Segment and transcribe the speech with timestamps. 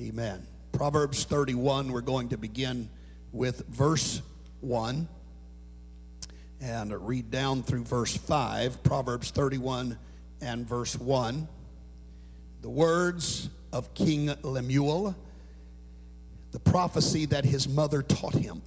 [0.00, 0.44] Amen.
[0.72, 2.90] Proverbs 31, we're going to begin
[3.30, 4.22] with verse
[4.60, 5.06] 1
[6.60, 8.82] and read down through verse 5.
[8.82, 9.96] Proverbs 31
[10.40, 11.46] and verse 1.
[12.62, 15.14] The words of King Lemuel,
[16.50, 18.62] the prophecy that his mother taught him.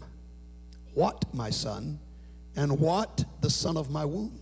[0.93, 1.99] What, my son,
[2.55, 4.39] and what the son of my womb,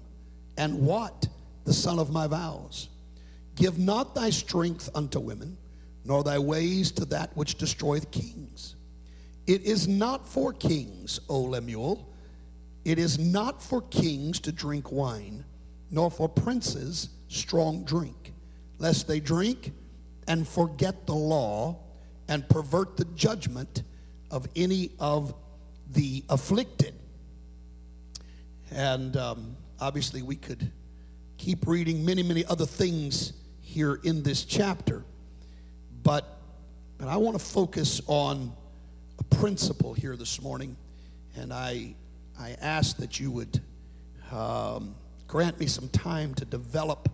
[0.56, 1.28] and what
[1.64, 2.90] the son of my vows?
[3.56, 5.58] Give not thy strength unto women,
[6.06, 8.76] nor thy ways to that which destroyeth kings.
[9.48, 12.08] It is not for kings, O Lemuel,
[12.86, 15.44] it is not for kings to drink wine,
[15.90, 18.34] nor for princes strong drink,
[18.78, 19.72] lest they drink
[20.28, 21.78] and forget the law
[22.28, 23.84] and pervert the judgment
[24.32, 25.34] of any of
[25.92, 26.94] the afflicted.
[28.72, 30.72] And um, obviously, we could
[31.38, 35.04] keep reading many, many other things here in this chapter,
[36.06, 36.38] but,
[37.00, 38.54] but I want to focus on
[39.20, 40.78] a principle here this morning,
[41.36, 41.96] and I,
[42.40, 43.60] I ask that you would
[44.32, 44.94] um,
[45.28, 47.10] grant me some time to develop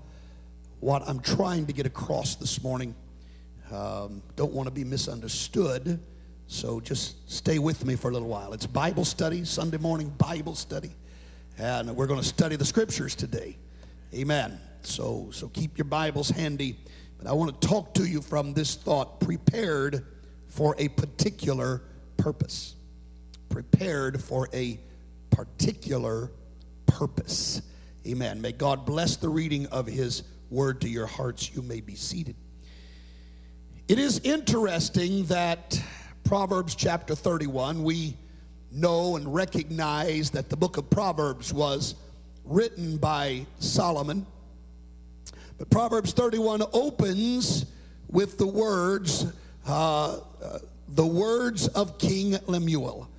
[0.82, 2.94] what I'm trying to get across this morning.
[3.72, 5.98] Um, don't want to be misunderstood.
[6.48, 8.52] So just stay with me for a little while.
[8.52, 10.92] It's Bible study, Sunday morning Bible study.
[11.58, 13.58] And we're going to study the scriptures today.
[14.14, 14.60] Amen.
[14.82, 16.76] So, so keep your Bibles handy.
[17.22, 20.06] But I want to talk to you from this thought prepared
[20.48, 21.84] for a particular
[22.18, 22.76] purpose.
[23.50, 24.80] Prepared for a
[25.30, 26.32] particular
[26.88, 27.62] purpose.
[28.08, 28.42] Amen.
[28.42, 31.54] May God bless the reading of His word to your hearts.
[31.54, 32.36] You may be seated.
[33.88, 35.80] It is interesting that
[36.24, 38.18] Proverbs chapter 31, we
[38.72, 41.96] know and recognize that the book of Proverbs was
[42.46, 44.26] written by Solomon.
[45.66, 47.66] Proverbs 31 opens
[48.10, 49.26] with the words,
[49.68, 50.60] uh, uh,
[50.90, 53.10] the words of King Lemuel,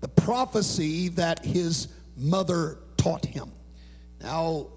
[0.00, 3.50] the prophecy that his mother taught him.
[4.22, 4.68] Now,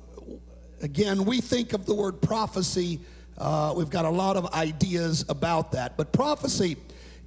[0.82, 3.00] again, we think of the word prophecy,
[3.38, 6.78] uh, we've got a lot of ideas about that, but prophecy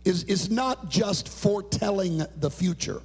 [0.05, 3.03] is, is not just foretelling the future.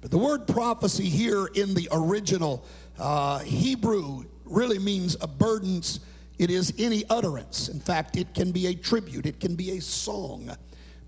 [0.00, 2.64] But the word prophecy here in the original
[2.98, 6.00] uh, Hebrew really means a burdens.
[6.42, 7.68] It is any utterance.
[7.68, 10.50] In fact, it can be a tribute, it can be a song,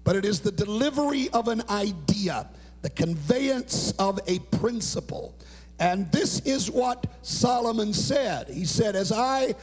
[0.04, 2.48] but it is the delivery of an idea,
[2.82, 5.34] the conveyance of a principle.
[5.80, 8.48] And this is what Solomon said.
[8.48, 9.56] He said, As I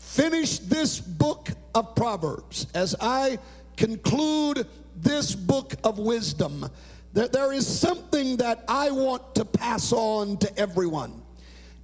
[0.00, 3.38] finish this book of Proverbs, as I
[3.76, 4.66] conclude
[4.96, 6.68] this book of wisdom,
[7.12, 11.21] that there is something that I want to pass on to everyone.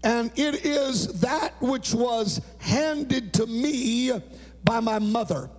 [0.05, 4.13] And it is that which was handed to me
[4.65, 5.51] by my mother.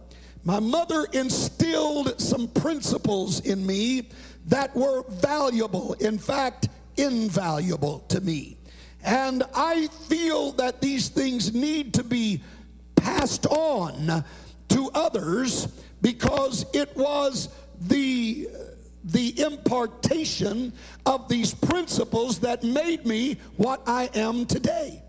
[0.43, 4.09] My mother instilled some principles in me
[4.45, 8.57] that were valuable, in fact, invaluable to me.
[9.03, 12.41] And I feel that these things need to be
[12.95, 14.23] passed on
[14.69, 15.67] to others
[16.01, 17.49] because it was
[17.81, 18.49] the
[19.11, 20.73] the impartation
[21.05, 25.01] of these principles that made me what I am today.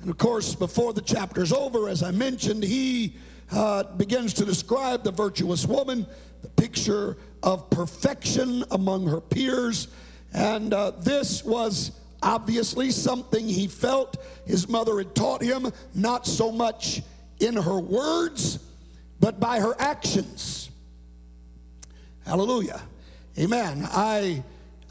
[0.00, 3.16] And of course, before the chapter's over, as I mentioned, he
[3.50, 6.06] uh, begins to describe the virtuous woman,
[6.42, 9.88] the picture of perfection among her peers.
[10.32, 11.92] And uh, this was
[12.22, 17.02] obviously something he felt his mother had taught him, not so much
[17.40, 18.58] in her words,
[19.20, 20.70] but by her actions.
[22.26, 22.80] Hallelujah.
[23.38, 23.86] Amen.
[23.90, 24.42] I,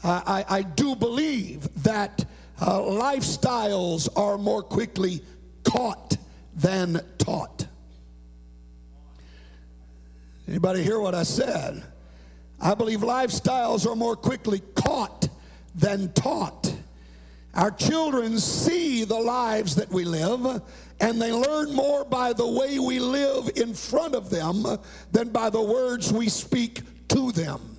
[0.04, 2.24] I, I do believe that
[2.60, 5.20] uh, lifestyles are more quickly
[5.64, 6.16] caught
[6.54, 7.66] than taught.
[10.46, 11.82] Anybody hear what I said?
[12.60, 15.28] I believe lifestyles are more quickly caught
[15.74, 16.72] than taught.
[17.54, 20.62] Our children see the lives that we live,
[21.00, 24.64] and they learn more by the way we live in front of them
[25.12, 27.76] than by the words we speak to them.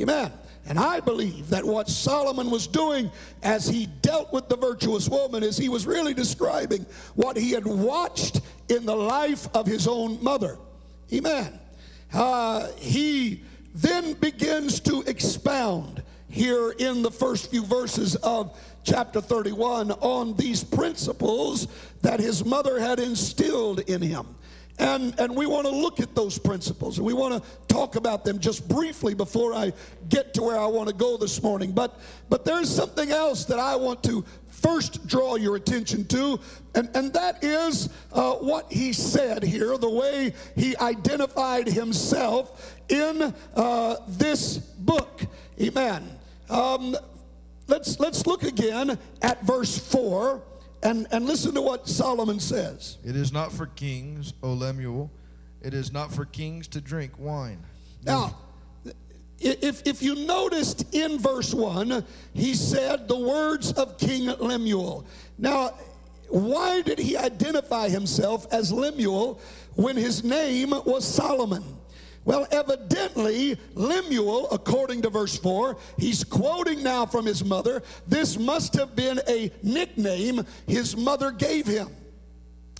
[0.00, 0.32] Amen.
[0.66, 3.10] And I believe that what Solomon was doing
[3.42, 7.66] as he dealt with the virtuous woman is he was really describing what he had
[7.66, 10.58] watched in the life of his own mother.
[11.12, 11.60] Amen.
[12.12, 13.42] Uh, he
[13.74, 20.64] then begins to expound here in the first few verses of chapter 31 on these
[20.64, 21.68] principles
[22.02, 24.26] that his mother had instilled in him.
[24.78, 28.24] And, and we want to look at those principles and we want to talk about
[28.24, 29.72] them just briefly before I
[30.08, 31.70] get to where I want to go this morning.
[31.70, 31.98] But,
[32.28, 36.40] but there's something else that I want to first draw your attention to,
[36.74, 43.34] and, and that is uh, what he said here, the way he identified himself in
[43.54, 45.20] uh, this book.
[45.60, 46.18] Amen.
[46.50, 46.96] Um,
[47.68, 50.42] let's, let's look again at verse 4
[50.84, 52.98] and, and listen to what Solomon says.
[53.02, 55.10] It is not for kings, O Lemuel.
[55.62, 57.64] It is not for kings to drink wine.
[58.04, 58.36] Now,
[59.40, 62.04] if, if you noticed in verse 1,
[62.34, 65.06] he said the words of King Lemuel.
[65.38, 65.74] Now,
[66.28, 69.40] why did he identify himself as Lemuel
[69.74, 71.64] when his name was Solomon?
[72.24, 77.82] Well, evidently, Lemuel, according to verse 4, he's quoting now from his mother.
[78.06, 81.88] This must have been a nickname his mother gave him.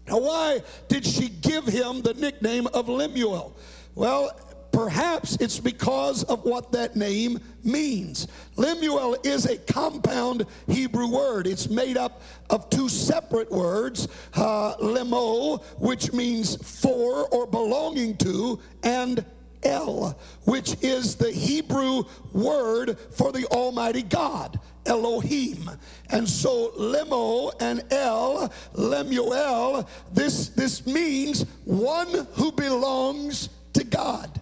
[0.08, 3.54] Now, why did she give him the nickname of Lemuel?
[3.94, 4.38] Well,
[4.72, 8.26] perhaps it's because of what that name means.
[8.56, 11.46] Lemuel is a compound Hebrew word.
[11.46, 18.58] It's made up of two separate words, uh, lemo, which means for or belonging to,
[18.82, 19.24] and
[19.64, 24.60] El, which is the Hebrew word for the Almighty God.
[24.86, 25.70] Elohim.
[26.10, 34.40] And so Lemo and El, Lemuel, this, this means one who belongs to God.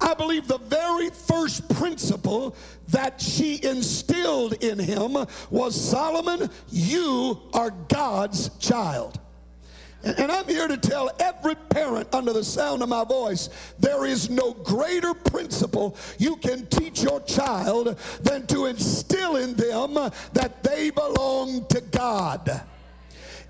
[0.00, 2.54] I believe the very first principle
[2.88, 5.16] that she instilled in him
[5.50, 9.18] was Solomon, you are God's child.
[10.04, 13.50] And I'm here to tell every parent under the sound of my voice
[13.80, 19.94] there is no greater principle you can teach your child than to instill in them
[20.34, 22.62] that they belong to God.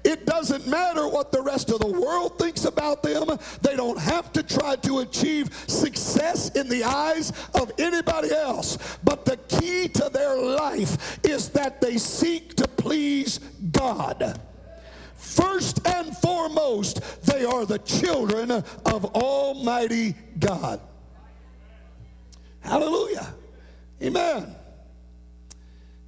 [0.04, 3.26] It doesn't matter what the rest of the world thinks about them.
[3.60, 8.98] They don't have to try to achieve success in the eyes of anybody else.
[9.04, 13.38] But the key to their life is that they seek to please
[13.70, 14.40] God.
[15.40, 20.80] First and foremost, they are the children of Almighty God.
[22.60, 23.34] Hallelujah.
[24.02, 24.54] Amen.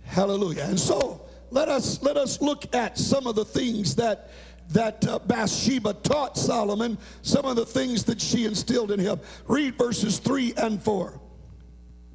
[0.04, 0.64] Hallelujah.
[0.64, 4.30] And so let us let us look at some of the things that
[4.70, 9.20] that uh, Bathsheba taught Solomon, some of the things that she instilled in him.
[9.46, 11.20] Read verses 3 and 4.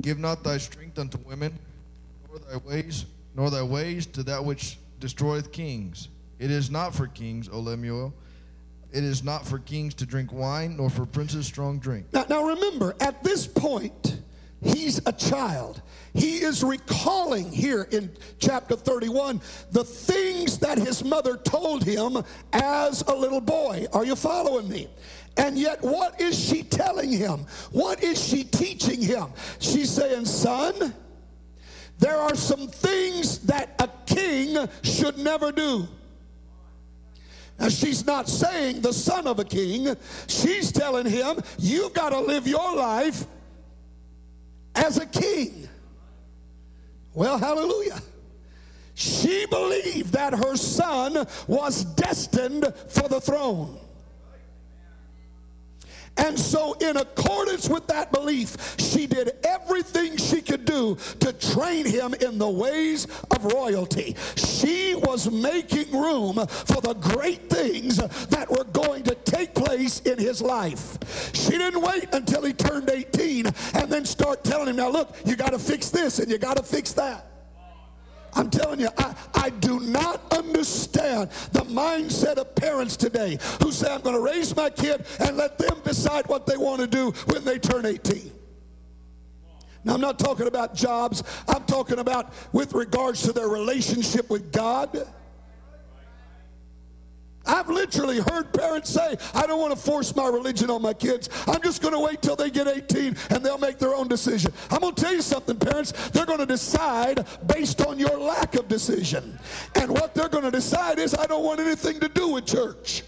[0.01, 1.57] Give not thy strength unto women,
[2.29, 6.09] nor thy ways, nor thy ways to that which destroyeth kings.
[6.45, 8.13] It is not for kings, O Lemuel.
[8.91, 12.05] It is not for kings to drink wine, nor for princes strong drink.
[12.13, 14.21] Now, now remember, at this point,
[14.61, 15.81] he's a child.
[16.13, 23.01] He is recalling here in chapter 31 the things that his mother told him as
[23.07, 23.87] a little boy.
[23.91, 24.87] Are you following me?
[25.37, 27.47] And yet, what is she telling him?
[27.71, 29.29] What is she teaching him?
[29.57, 30.93] She's saying, Son,
[31.97, 35.87] there are some things that a king should never do.
[37.57, 39.95] Now, she's not saying the son of a king.
[40.27, 43.25] She's telling him, you've got to live your life
[44.75, 45.69] as a king.
[47.13, 48.01] Well, hallelujah.
[48.93, 53.77] She believed that her son was destined for the throne.
[56.17, 61.85] And so, in accordance with that belief, she did everything she could do to train
[61.85, 64.15] him in the ways of royalty.
[64.35, 70.17] She was making room for the great things that were going to take place in
[70.17, 70.97] his life.
[71.33, 75.35] She didn't wait until he turned 18 and then start telling him, now look, you
[75.35, 77.34] got to fix this and you got to fix that.
[78.35, 83.91] I'm telling you, I, I do not understand the mindset of parents today who say,
[83.93, 87.11] I'm going to raise my kid and let them decide what they want to do
[87.27, 88.31] when they turn 18.
[89.85, 94.51] Now, I'm not talking about jobs, I'm talking about with regards to their relationship with
[94.51, 95.07] God.
[97.45, 101.29] I've literally heard parents say, I don't want to force my religion on my kids.
[101.47, 104.51] I'm just going to wait till they get 18 and they'll make their own decision.
[104.71, 105.91] I'm going to tell you something, parents.
[106.09, 109.37] They're going to decide based on your lack of decision.
[109.75, 113.03] And what they're going to decide is, I don't want anything to do with church.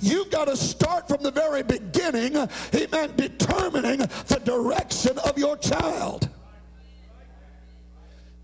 [0.00, 2.36] You've got to start from the very beginning,
[2.74, 6.28] amen, determining the direction of your child.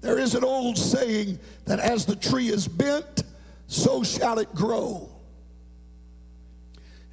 [0.01, 3.25] There is an old saying that as the tree is bent,
[3.67, 5.09] so shall it grow.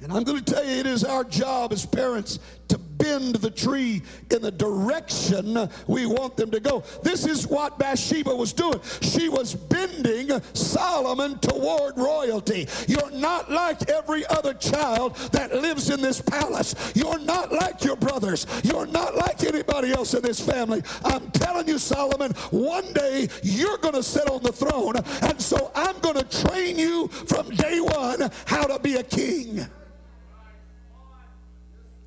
[0.00, 3.50] And I'm going to tell you, it is our job as parents to bend the
[3.50, 6.82] tree in the direction we want them to go.
[7.02, 8.80] This is what Bathsheba was doing.
[9.00, 12.68] She was bending Solomon toward royalty.
[12.88, 16.74] You're not like every other child that lives in this palace.
[16.94, 18.46] You're not like your brothers.
[18.62, 20.82] You're not like anybody else in this family.
[21.04, 25.70] I'm telling you, Solomon, one day you're going to sit on the throne, and so
[25.74, 29.66] I'm going to train you from day one how to be a king.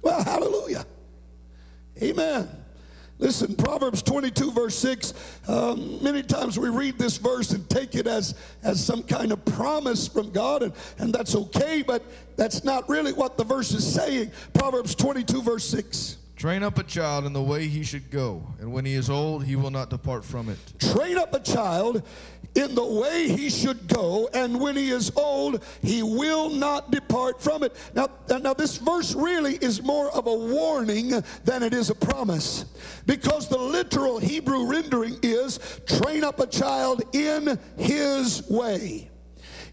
[0.08, 0.86] Well, hallelujah.
[2.02, 2.48] Amen.
[3.20, 5.14] Listen, Proverbs 22, verse 6.
[5.50, 8.34] Um, many times we read this verse and take it as,
[8.64, 12.04] as some kind of promise from God, and, and that's okay, but
[12.38, 14.32] that's not really what the verse is saying.
[14.54, 16.16] Proverbs 22, verse 6.
[16.38, 19.44] Train up a child in the way he should go, and when he is old,
[19.44, 20.58] he will not depart from it.
[20.80, 22.02] Train up a child
[22.58, 27.40] in the way he should go, and when he is old, he will not depart
[27.42, 27.76] from it.
[27.94, 28.10] Now,
[28.42, 32.66] now this verse really is more of a warning than it is a promise,
[33.06, 39.12] because the literal Hebrew rendering is train up a child in his way.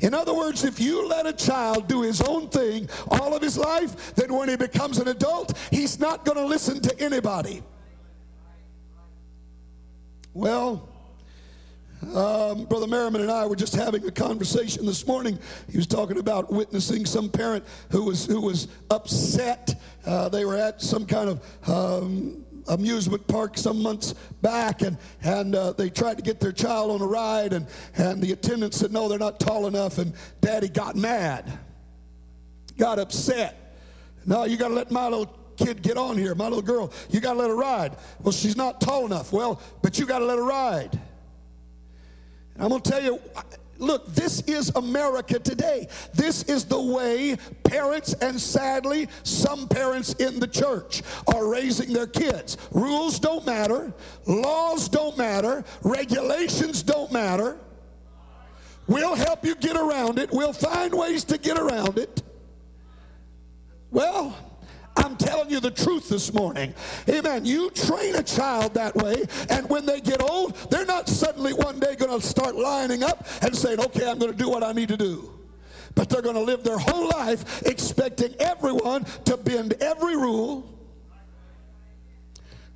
[0.01, 3.57] In other words, if you let a child do his own thing all of his
[3.57, 7.63] life, then when he becomes an adult, he's not going to listen to anybody.
[10.35, 10.94] Well,
[12.15, 15.39] um, Brother Merriman and I were just having a conversation this morning.
[15.71, 19.81] He was talking about witnessing some parent who was who was upset.
[20.07, 25.55] Uh, they were at some kind of um, amusement park some months back, and, and
[25.55, 28.93] uh, they tried to get their child on a ride, and, and the attendant said,
[28.93, 29.99] No, they're not tall enough.
[29.99, 31.59] And daddy got mad,
[32.79, 33.77] got upset.
[34.27, 36.93] No, you got to let my little kid get on here, my little girl.
[37.11, 37.97] You got to let her ride.
[38.23, 39.33] Well, she's not tall enough.
[39.33, 40.99] Well, but you got to let her ride.
[42.59, 43.21] I'm going to tell you,
[43.79, 45.89] Look, this is America today.
[46.13, 51.03] This is the way parents, and sadly, some parents in the church
[51.35, 52.57] are raising their kids.
[52.71, 53.93] Rules don't matter,
[54.27, 57.59] laws don't matter, regulations don't matter.
[58.87, 62.23] We'll help you get around it, we'll find ways to get around it.
[63.91, 64.37] Well,
[64.97, 66.75] I'm telling you the truth this morning.
[67.09, 67.45] Amen.
[67.45, 71.81] You train a child that way, and when they get old, they're not suddenly one
[71.81, 74.73] day going to start lining up and saying, okay, I'm going to do what I
[74.73, 75.33] need to do.
[75.95, 80.71] But they're going to live their whole life expecting everyone to bend every rule.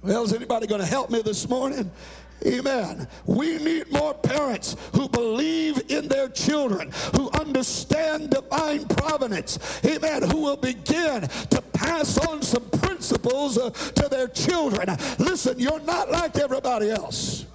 [0.02, 1.90] Well, is anybody going to help me this morning?
[2.46, 3.08] Amen.
[3.26, 9.58] We need more parents who believe in their children, who understand divine providence.
[9.84, 10.22] Amen.
[10.30, 14.88] Who will begin to pass on some principles uh, to their children.
[15.18, 17.46] Listen, you're not like everybody else.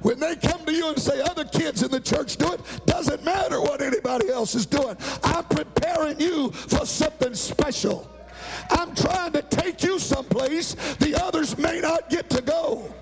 [0.00, 3.24] When they come to you and say other kids in the church do it, doesn't
[3.24, 4.96] matter what anybody else is doing.
[5.22, 8.10] I'm preparing you for something special.
[8.70, 12.92] I'm trying to take you someplace the others may not get to go.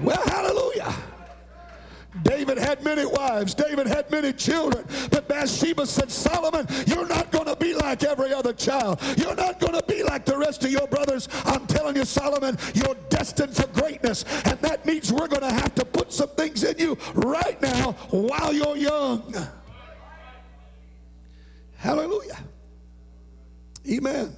[0.00, 0.94] Well, hallelujah.
[2.22, 3.54] David had many wives.
[3.54, 4.84] David had many children.
[5.10, 9.00] But Bathsheba said, Solomon, you're not going to be like every other child.
[9.16, 11.28] You're not going to be like the rest of your brothers.
[11.44, 14.24] I'm telling you, Solomon, you're destined for greatness.
[14.44, 17.92] And that means we're going to have to put some things in you right now
[18.10, 19.34] while you're young.
[21.76, 22.38] Hallelujah.
[23.88, 24.34] Amen.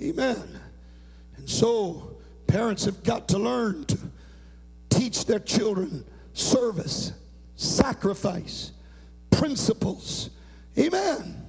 [0.00, 0.60] Amen.
[1.36, 3.98] And so, parents have got to learn to
[5.02, 7.12] teach their children service,
[7.56, 8.70] sacrifice,
[9.30, 10.30] principles.
[10.78, 11.44] Amen.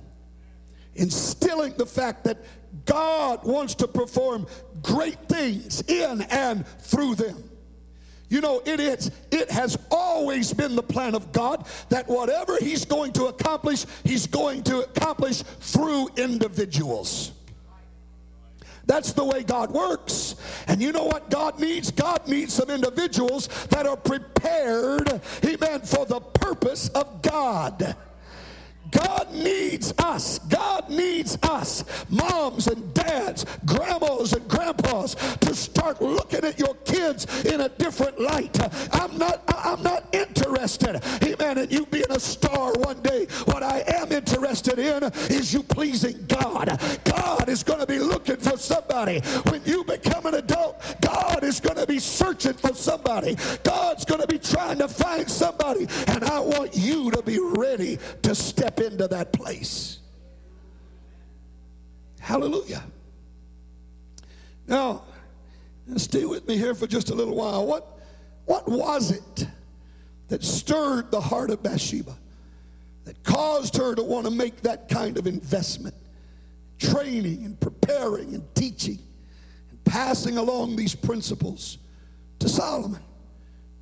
[0.95, 2.39] Instilling the fact that
[2.85, 4.47] God wants to perform
[4.81, 7.49] great things in and through them.
[8.29, 12.85] You know, it is, it has always been the plan of God that whatever He's
[12.85, 17.33] going to accomplish, He's going to accomplish through individuals.
[18.85, 20.35] That's the way God works.
[20.67, 21.91] And you know what God needs?
[21.91, 27.95] God needs some individuals that are prepared, amen, for the purpose of God.
[28.93, 30.39] God needs us.
[30.39, 37.45] God needs us, moms and dads, grandmas and grandpas, to start looking at your kids
[37.45, 38.57] in a different light.
[38.93, 43.25] I'm not, I'm not interested, amen, in you being a star one day.
[43.45, 46.79] What I am interested in is you pleasing God.
[47.03, 48.22] God is going to be looking
[48.63, 49.19] somebody.
[49.49, 53.35] When you become an adult, God is going to be searching for somebody.
[53.63, 55.87] God's going to be trying to find somebody.
[56.07, 59.99] And I want you to be ready to step into that place.
[62.19, 62.83] Hallelujah.
[64.67, 65.03] Now,
[65.97, 67.65] stay with me here for just a little while.
[67.65, 67.99] What,
[68.45, 69.47] what was it
[70.29, 72.15] that stirred the heart of Bathsheba,
[73.03, 75.95] that caused her to want to make that kind of investment?
[76.83, 78.99] Training and preparing and teaching
[79.69, 81.77] and passing along these principles
[82.39, 83.01] to Solomon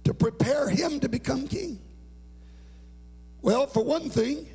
[0.04, 1.80] to prepare him to become king.
[3.42, 4.48] Well, for one thing,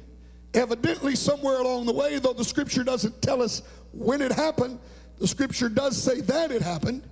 [0.54, 3.62] evidently somewhere along the way, though the scripture doesn't tell us
[3.92, 4.78] when it happened,
[5.18, 7.02] the scripture does say that it happened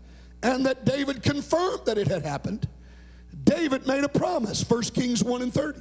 [0.42, 2.68] and that David confirmed that it had happened.
[3.44, 5.80] David made a promise, 1 Kings 1 and 30.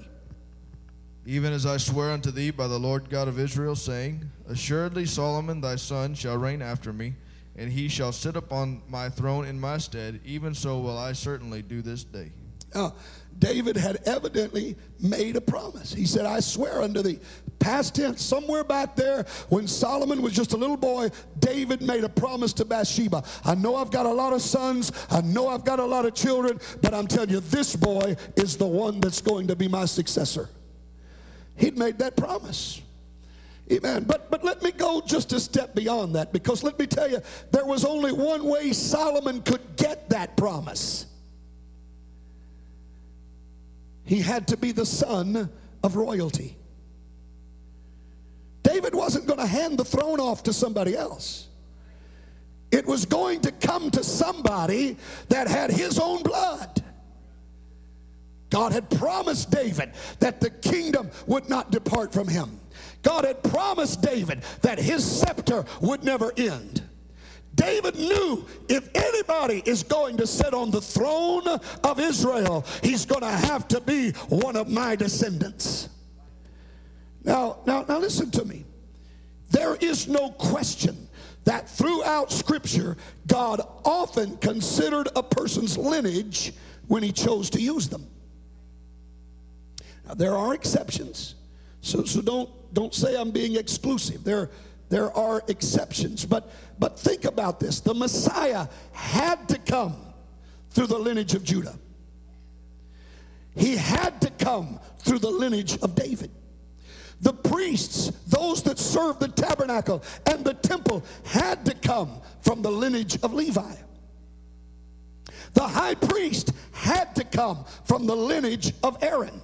[1.26, 5.62] Even as I swear unto thee by the Lord God of Israel, saying, Assuredly Solomon
[5.62, 7.14] thy son shall reign after me,
[7.56, 11.62] and he shall sit upon my throne in my stead, even so will I certainly
[11.62, 12.32] do this day.
[12.76, 12.96] Now,
[13.40, 15.94] David had evidently made a promise.
[15.94, 17.20] He said, I swear unto thee.
[17.60, 22.10] Past tense, somewhere back there, when Solomon was just a little boy, David made a
[22.10, 23.24] promise to Bathsheba.
[23.46, 26.14] I know I've got a lot of sons, I know I've got a lot of
[26.14, 29.86] children, but I'm telling you, this boy is the one that's going to be my
[29.86, 30.50] successor.
[31.56, 32.82] He'd made that promise.
[33.72, 34.04] Amen.
[34.04, 37.22] But but let me go just a step beyond that because let me tell you,
[37.52, 41.06] there was only one way Solomon could get that promise.
[44.06, 45.50] He had to be the son
[45.82, 46.58] of royalty.
[48.64, 51.48] David wasn't going to hand the throne off to somebody else.
[52.72, 54.98] It was going to come to somebody
[55.30, 56.53] that had his own blood.
[58.54, 62.60] God had promised David that the kingdom would not depart from him.
[63.02, 66.84] God had promised David that his scepter would never end.
[67.56, 71.48] David knew if anybody is going to sit on the throne
[71.84, 75.90] of Israel, he's going to have to be one of my descendants.
[77.24, 78.66] Now, now, now listen to me.
[79.50, 81.10] There is no question
[81.46, 86.54] that throughout Scripture, God often considered a person's lineage
[86.88, 88.08] when he chose to use them.
[90.06, 91.36] Now, there are exceptions.
[91.82, 94.24] So, so don't, don't say I'm being exclusive.
[94.24, 94.50] There,
[94.90, 96.26] there are exceptions.
[96.26, 99.96] But, but think about this the Messiah had to come
[100.70, 101.78] through the lineage of Judah,
[103.56, 106.32] he had to come through the lineage of David.
[107.22, 112.72] The priests, those that served the tabernacle and the temple, had to come from the
[112.72, 113.76] lineage of Levi.
[115.54, 119.40] The high priest had to come from the lineage of Aaron.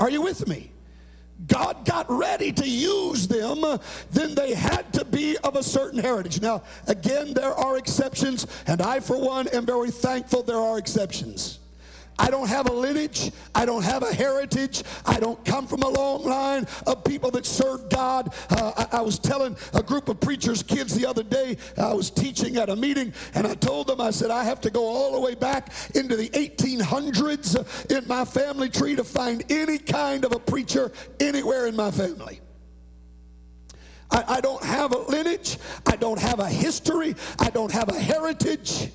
[0.00, 0.72] Are you with me?
[1.46, 3.64] God got ready to use them,
[4.10, 6.40] then they had to be of a certain heritage.
[6.40, 11.57] Now, again, there are exceptions, and I, for one, am very thankful there are exceptions.
[12.18, 13.30] I don't have a lineage.
[13.54, 14.82] I don't have a heritage.
[15.06, 18.34] I don't come from a long line of people that serve God.
[18.50, 22.10] Uh, I, I, was telling a group of preachers' kids the other day, I was
[22.10, 25.12] teaching at a meeting, and I told them, I said, I have to go all
[25.12, 30.32] the way back into the 1800s in my family tree to find any kind of
[30.32, 32.40] a preacher anywhere in my family.
[34.10, 35.58] I, I don't have a lineage.
[35.86, 37.14] I don't have a history.
[37.38, 38.90] I don't have a heritage.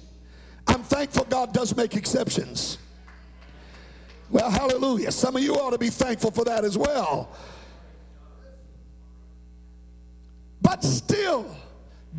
[0.68, 2.78] I'm thankful God does make exceptions.
[4.34, 5.12] Well, hallelujah.
[5.12, 7.30] Some of you ought to be thankful for that as well.
[10.60, 11.56] But still,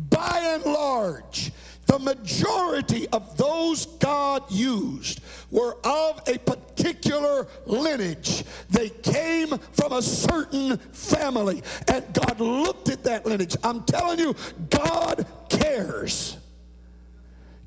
[0.09, 1.51] by and large,
[1.87, 5.19] the majority of those God used
[5.51, 8.45] were of a particular lineage.
[8.69, 13.57] They came from a certain family, and God looked at that lineage.
[13.61, 14.35] I'm telling you,
[14.69, 16.37] God cares.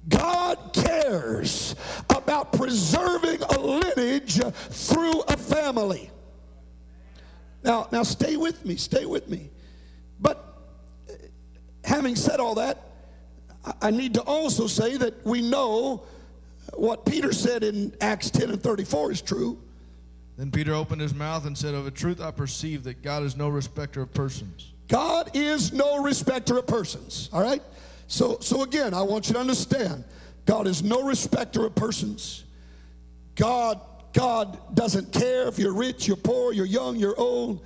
[0.09, 1.75] God cares
[2.11, 6.11] about preserving a lineage through a family.
[7.63, 9.51] Now, now stay with me, stay with me.
[10.21, 10.45] But
[11.09, 11.15] eh,
[11.85, 12.79] having said all that,
[13.83, 16.05] I need to also say that we know
[16.75, 19.59] what Peter said in Acts 10 and 34 is true.
[20.37, 23.37] Then Peter opened his mouth and said, Of a truth I perceive that God is
[23.37, 24.73] no respecter of persons.
[24.87, 27.63] God is no respecter of persons, all right?
[28.09, 30.03] So, so again, I want you to understand
[30.47, 32.45] God is no respecter of persons.
[33.35, 33.81] God,
[34.15, 37.65] God doesn't care if you're rich, you're poor, you're young, you're old.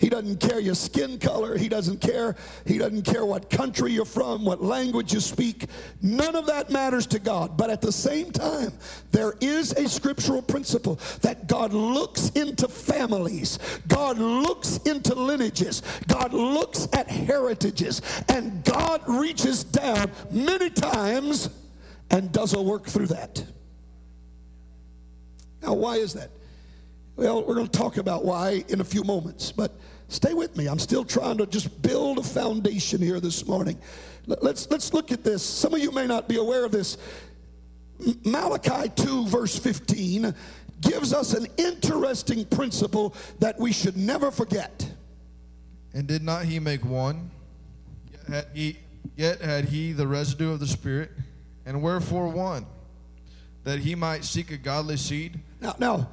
[0.00, 1.58] He doesn't care your skin color.
[1.58, 2.34] He doesn't care.
[2.64, 5.66] He doesn't care what country you're from, what language you speak.
[6.00, 7.58] None of that matters to God.
[7.58, 8.72] But at the same time,
[9.12, 13.58] there is a scriptural principle that God looks into families,
[13.88, 21.50] God looks into lineages, God looks at heritages, and God reaches down many times
[22.10, 23.44] and does a work through that.
[25.62, 26.30] Now, why is that?
[27.16, 29.72] Well, we're going to talk about why in a few moments, but
[30.10, 30.66] stay with me.
[30.66, 33.78] I'm still trying to just build a foundation here this morning.
[34.26, 35.42] Let's, let's look at this.
[35.42, 36.98] Some of you may not be aware of this.
[38.24, 40.34] Malachi 2, verse 15,
[40.80, 44.86] gives us an interesting principle that we should never forget.
[45.94, 47.30] And did not he make one?
[48.30, 48.78] had he
[49.16, 51.10] yet had he the residue of the Spirit,
[51.66, 52.66] and wherefore one,
[53.64, 55.40] that he might seek a godly seed.
[55.60, 56.08] Now, now,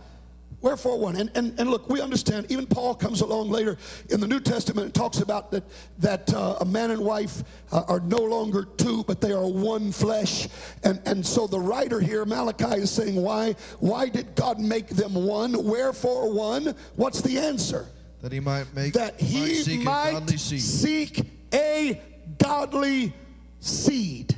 [0.62, 1.16] wherefore one?
[1.16, 3.78] And, and, and look, we understand, even Paul comes along later
[4.10, 5.64] in the New Testament and talks about that,
[6.00, 9.92] that uh, a man and wife uh, are no longer two, but they are one
[9.92, 10.48] flesh.
[10.84, 15.14] And, and so the writer here, Malachi, is saying, why, why did God make them
[15.14, 15.64] one?
[15.64, 16.76] Wherefore one?
[16.96, 17.86] What's the answer?
[18.22, 20.62] That he might make That he might seek might a godly seed.
[20.62, 21.22] seek
[21.54, 22.02] a
[22.40, 23.14] godly
[23.60, 24.36] seed.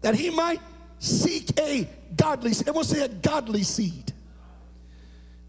[0.00, 0.60] That he might
[1.00, 2.68] seek a godly seed.
[2.68, 4.12] Everyone say a godly seed.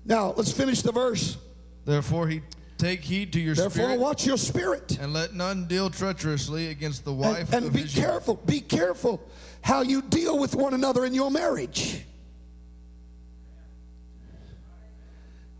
[0.10, 1.38] Now, let's finish the verse.
[1.86, 2.41] Therefore he
[2.80, 4.98] take heed to your Therefore, spirit, watch your spirit.
[5.00, 7.95] and let none deal treacherously against the wife And, and be youth.
[7.95, 8.36] careful.
[8.45, 9.22] Be careful
[9.62, 12.04] how you deal with one another in your marriage.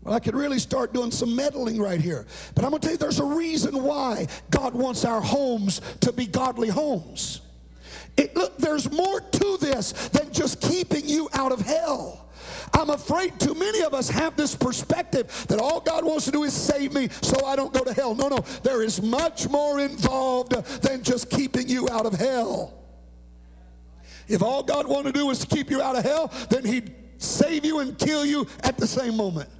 [0.02, 2.26] Well, I could really start doing some meddling right here.
[2.54, 6.10] But I'm going to tell you there's a reason why God wants our homes to
[6.12, 7.42] be godly homes.
[8.16, 12.29] It, look, there's more to this than just keeping you out of hell.
[12.72, 16.44] I'm afraid too many of us have this perspective that all God wants to do
[16.44, 18.14] is save me so I don't go to hell.
[18.14, 20.52] No, no, there is much more involved
[20.82, 22.74] than just keeping you out of hell.
[24.28, 26.94] If all God wanted to do was to keep you out of hell, then He'd
[27.18, 29.50] save you and kill you at the same moment.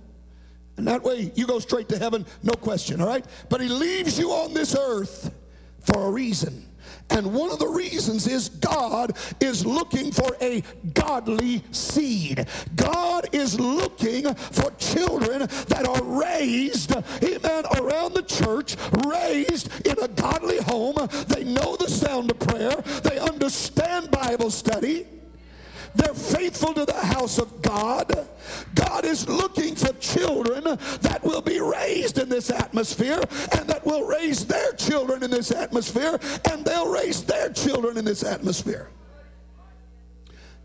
[0.76, 3.24] And that way you go straight to heaven, no question, all right?
[3.48, 5.34] But He leaves you on this earth
[5.80, 6.69] for a reason.
[7.10, 10.62] And one of the reasons is God is looking for a
[10.94, 12.46] godly seed.
[12.76, 16.92] God is looking for children that are raised,
[17.22, 20.96] amen, around the church, raised in a godly home.
[21.28, 25.06] They know the sound of prayer, they understand Bible study.
[25.94, 28.28] They're faithful to the house of God.
[28.74, 33.20] God is looking for children that will be raised in this atmosphere
[33.52, 36.18] and that will raise their children in this atmosphere
[36.50, 38.90] and they'll raise their children in this atmosphere.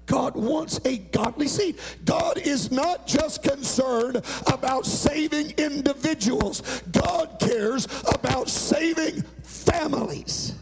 [0.05, 1.79] God wants a godly seed.
[2.05, 10.53] God is not just concerned about saving individuals, God cares about saving families.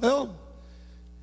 [0.00, 0.36] Well,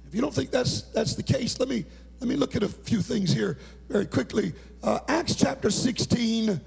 [0.05, 1.85] if you don't think that's that's the case, let me
[2.19, 3.57] let me look at a few things here
[3.87, 4.53] very quickly.
[4.83, 6.59] Uh, Acts chapter 16.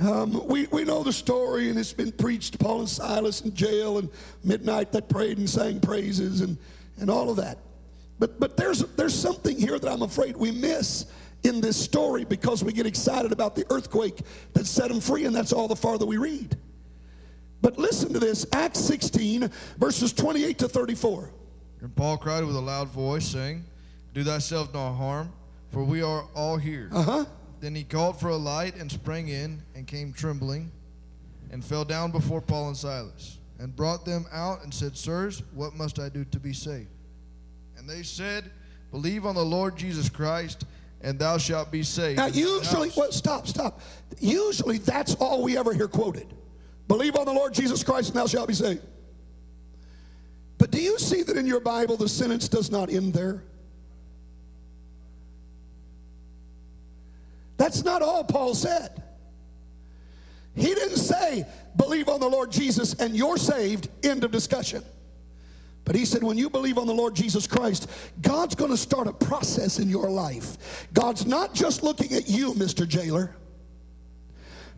[0.00, 2.58] Um, we, we know the story, and it's been preached.
[2.58, 4.08] Paul and Silas in jail, and
[4.42, 6.56] midnight they prayed and sang praises, and,
[6.98, 7.58] and all of that.
[8.18, 11.06] But but there's there's something here that I'm afraid we miss
[11.42, 14.20] in this story because we get excited about the earthquake
[14.52, 16.56] that set them free, and that's all the farther we read.
[17.62, 19.48] But listen to this Acts 16,
[19.78, 21.30] verses 28 to 34.
[21.80, 23.64] And Paul cried with a loud voice, saying,
[24.12, 25.32] Do thyself no harm,
[25.70, 26.88] for we are all here.
[26.92, 27.24] Uh huh.
[27.60, 30.72] Then he called for a light and sprang in and came trembling
[31.52, 35.74] and fell down before Paul and Silas and brought them out and said, Sirs, what
[35.74, 36.88] must I do to be saved?
[37.78, 38.50] And they said,
[38.90, 40.64] Believe on the Lord Jesus Christ,
[41.00, 42.18] and thou shalt be saved.
[42.18, 43.80] Now, usually, house." well, stop, stop.
[44.18, 46.26] Usually, that's all we ever hear quoted.
[46.88, 48.82] Believe on the Lord Jesus Christ, and thou shalt be saved.
[50.58, 53.42] But do you see that in your Bible the sentence does not end there?
[57.56, 59.02] That's not all Paul said.
[60.54, 64.82] He didn't say, believe on the Lord Jesus and you're saved, end of discussion.
[65.84, 67.90] But he said, when you believe on the Lord Jesus Christ,
[68.20, 70.86] God's going to start a process in your life.
[70.92, 72.86] God's not just looking at you, Mr.
[72.86, 73.34] Jailer,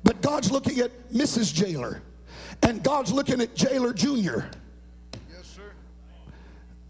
[0.04, 1.52] but God's looking at Mrs.
[1.52, 2.00] Jailer,
[2.62, 4.44] and God's looking at Jailer Jr.
[5.32, 5.62] Yes, sir.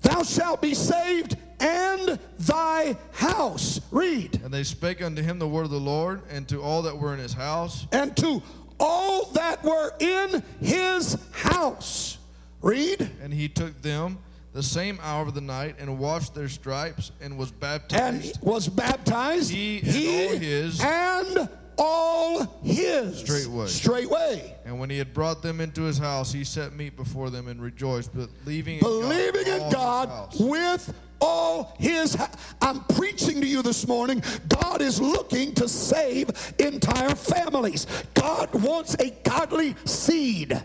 [0.03, 3.81] Thou shalt be saved and thy house.
[3.91, 4.41] Read.
[4.45, 7.15] And they spake unto him the word of the Lord, and to all that were
[7.15, 7.87] in his house.
[7.93, 8.43] And to
[8.79, 12.19] all that were in his house.
[12.61, 13.09] Read.
[13.23, 14.19] And he took them
[14.53, 18.37] the same hour of the night and washed their stripes and was baptized.
[18.37, 19.51] And was baptized.
[19.51, 21.49] He and all his- and
[21.79, 23.19] all his.
[23.19, 23.67] Straightway.
[23.67, 24.55] Straightway.
[24.65, 27.61] And when he had brought them into his house, he set meat before them and
[27.61, 32.15] rejoiced, believing in believing God, in God with all his.
[32.15, 34.23] Ha- I'm preaching to you this morning.
[34.49, 37.87] God is looking to save entire families.
[38.15, 40.63] God wants a godly seed.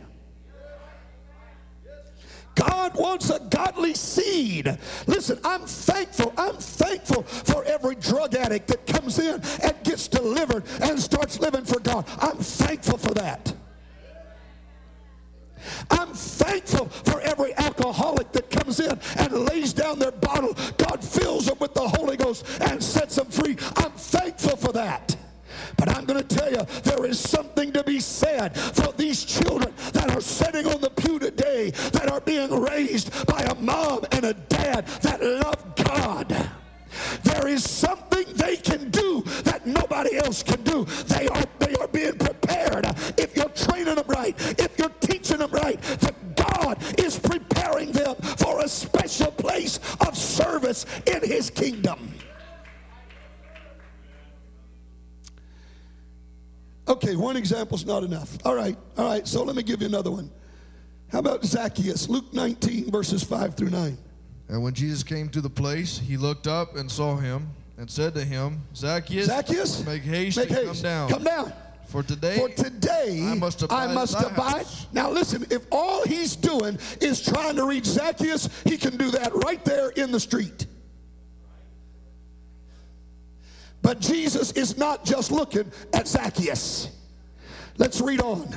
[2.59, 4.77] God wants a godly seed.
[5.07, 6.33] Listen, I'm thankful.
[6.37, 11.63] I'm thankful for every drug addict that comes in and gets delivered and starts living
[11.63, 12.05] for God.
[12.19, 13.53] I'm thankful for that.
[15.89, 20.55] I'm thankful for every alcoholic that comes in and lays down their bottle.
[20.77, 23.57] God fills them with the Holy Ghost and sets them free.
[23.75, 25.15] I'm thankful for that.
[25.79, 29.73] But I'm going to tell you, there is something to be said for these children
[29.93, 34.25] that are sitting on the pew today that are being raised by a mom and
[34.25, 36.49] a dad that love God.
[37.23, 40.83] There is something they can do that nobody else can do.
[41.07, 42.85] They are, they are being prepared.
[43.17, 48.15] If you're training them right, if you're teaching them right, that God is preparing them
[48.15, 52.13] for a special place of service in His kingdom.
[56.89, 58.37] Okay, one example's not enough.
[58.43, 60.31] All right, all right, so let me give you another one.
[61.11, 62.09] How about Zacchaeus?
[62.09, 63.97] Luke 19, verses 5 through 9.
[64.49, 67.47] And when Jesus came to the place, he looked up and saw him
[67.77, 70.65] and said to him, Zacchaeus, Zacchaeus, make haste make haste.
[70.65, 71.09] come down.
[71.09, 71.53] Come down.
[71.87, 74.65] For today, For today, I must abide I must abide.
[74.91, 79.33] Now, listen, if all he's doing is trying to reach Zacchaeus, he can do that
[79.43, 80.67] right there in the street.
[83.81, 86.89] But Jesus is not just looking at Zacchaeus.
[87.77, 88.55] Let's read on.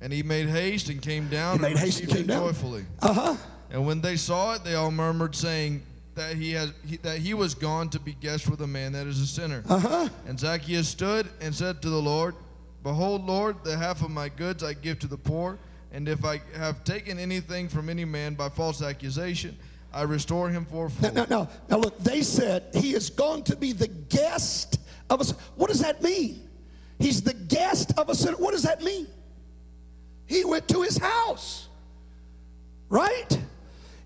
[0.00, 2.42] And he made haste and came down He made and haste and came down.
[2.44, 2.84] joyfully.
[3.00, 3.36] Uh huh.
[3.70, 5.82] And when they saw it, they all murmured, saying
[6.14, 9.06] that he had he, that he was gone to be guest with a man that
[9.06, 9.64] is a sinner.
[9.68, 10.08] Uh huh.
[10.26, 12.34] And Zacchaeus stood and said to the Lord,
[12.82, 15.58] Behold, Lord, the half of my goods I give to the poor,
[15.92, 19.58] and if I have taken anything from any man by false accusation,
[19.92, 21.14] I restore him Now, fourfold.
[21.14, 25.30] now, now, now, look, they said he is going to be the guest of us.
[25.56, 26.42] What does that mean?
[26.98, 28.36] He's the guest of a sinner.
[28.36, 29.06] What does that mean?
[30.26, 31.68] He went to his house,
[32.88, 33.38] right?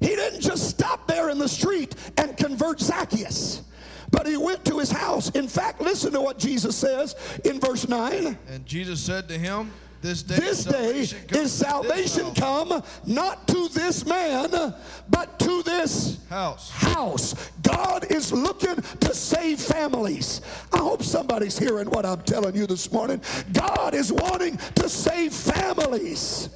[0.01, 3.63] He didn't just stop there in the street and convert Zacchaeus,
[4.11, 5.31] but he went to his house.
[5.31, 7.15] In fact, listen to what Jesus says
[7.45, 8.39] in verse 9.
[8.49, 13.69] And Jesus said to him, This day, This day salvation is salvation come not to
[13.69, 14.75] this man,
[15.11, 16.71] but to this house.
[16.71, 17.51] house.
[17.63, 20.41] God is looking to save families.
[20.73, 23.21] I hope somebody's hearing what I'm telling you this morning.
[23.53, 26.49] God is wanting to save families.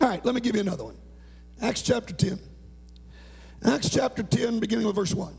[0.00, 0.96] All right, let me give you another one.
[1.60, 2.38] Acts chapter 10.
[3.66, 5.36] Acts chapter 10, beginning with verse 1.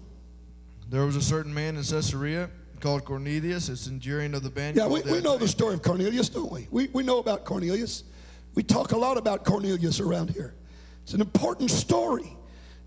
[0.90, 4.78] There was a certain man in Caesarea called Cornelius, It's centurion of the band.
[4.78, 6.68] Yeah, we, we know the story of Cornelius, don't we?
[6.72, 6.88] we?
[6.88, 8.04] We know about Cornelius.
[8.54, 10.54] We talk a lot about Cornelius around here.
[11.04, 12.36] It's an important story,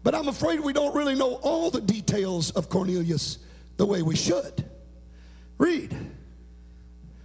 [0.03, 3.39] but I'm afraid we don't really know all the details of Cornelius
[3.77, 4.65] the way we should.
[5.59, 5.97] Read.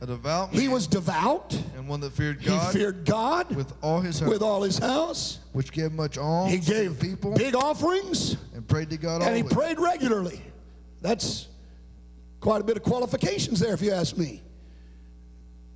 [0.01, 1.53] A devout man He was devout.
[1.77, 2.73] and one that feared God.
[2.73, 5.39] He feared God with all his heart, with all his house.
[5.53, 9.43] which gave much alms He gave people big offerings and prayed to God and he
[9.43, 10.41] prayed regularly.
[11.01, 11.47] That's
[12.43, 14.43] quite a bit of qualifications there, if you ask me.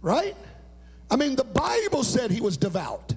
[0.02, 0.36] Right?
[1.10, 3.16] I mean, the Bible said he was devout.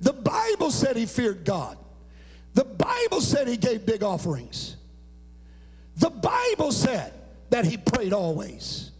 [0.00, 1.76] The Bible said he feared God.
[2.54, 4.76] The Bible said he gave big offerings.
[5.96, 7.12] The Bible said
[7.50, 8.90] that he prayed always.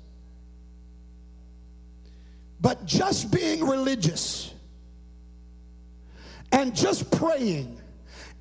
[2.61, 4.53] But just being religious
[6.53, 7.81] and just praying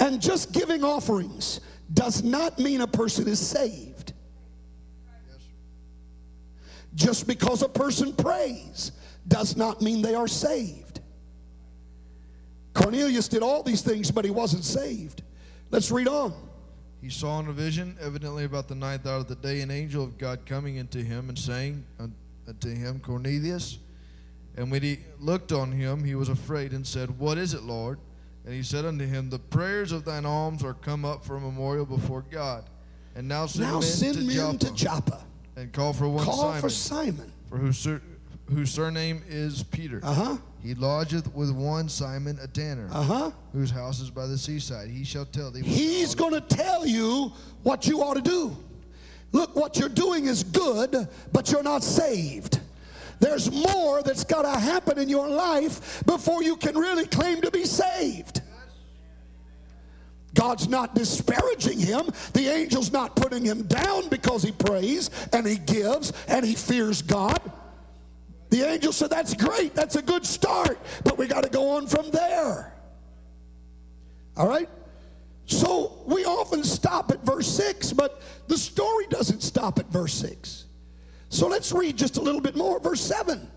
[0.02, 1.62] and just giving offerings
[1.94, 3.97] does not mean a person is saved.
[6.98, 8.92] Just because a person prays
[9.28, 11.00] does not mean they are saved.
[12.74, 15.22] Cornelius did all these things, but he wasn't saved.
[15.70, 16.34] Let's read on.
[17.00, 20.04] He saw in a vision, evidently about the ninth hour of the day, an angel
[20.04, 21.86] of God coming into him and saying
[22.48, 23.78] unto him, Cornelius.
[24.56, 28.00] And when he looked on him, he was afraid and said, What is it, Lord?
[28.44, 31.40] And he said unto him, The prayers of thine alms are come up for a
[31.40, 32.68] memorial before God.
[33.14, 35.27] And now send now men, send to, men Joppa, to Joppa.
[35.58, 37.32] And call for one Call Simon, for Simon.
[37.50, 38.02] for whose, sur-
[38.50, 40.00] whose surname is Peter.
[40.04, 40.38] Uh huh.
[40.63, 43.32] He lodgeth with one Simon a tanner, Uh huh.
[43.54, 44.89] whose house is by the seaside.
[44.89, 45.62] He shall tell thee.
[45.62, 47.32] He's going to tell you
[47.63, 48.56] what you ought to do.
[49.32, 52.60] Look, what you're doing is good, but you're not saved.
[53.20, 57.50] There's more that's got to happen in your life before you can really claim to
[57.52, 58.41] be saved.
[60.38, 62.10] God's not disparaging him.
[62.34, 67.02] The angel's not putting him down because he prays and he gives and he fears
[67.02, 67.41] God.
[68.52, 69.73] The angel said, That's great.
[69.73, 70.78] That's a good start.
[71.04, 72.71] But we got to go on from there.
[74.38, 74.69] All right?
[75.47, 80.65] So we often stop at verse 6, but the story doesn't stop at verse 6.
[81.30, 82.80] So let's read just a little bit more.
[82.80, 83.50] Verse 7.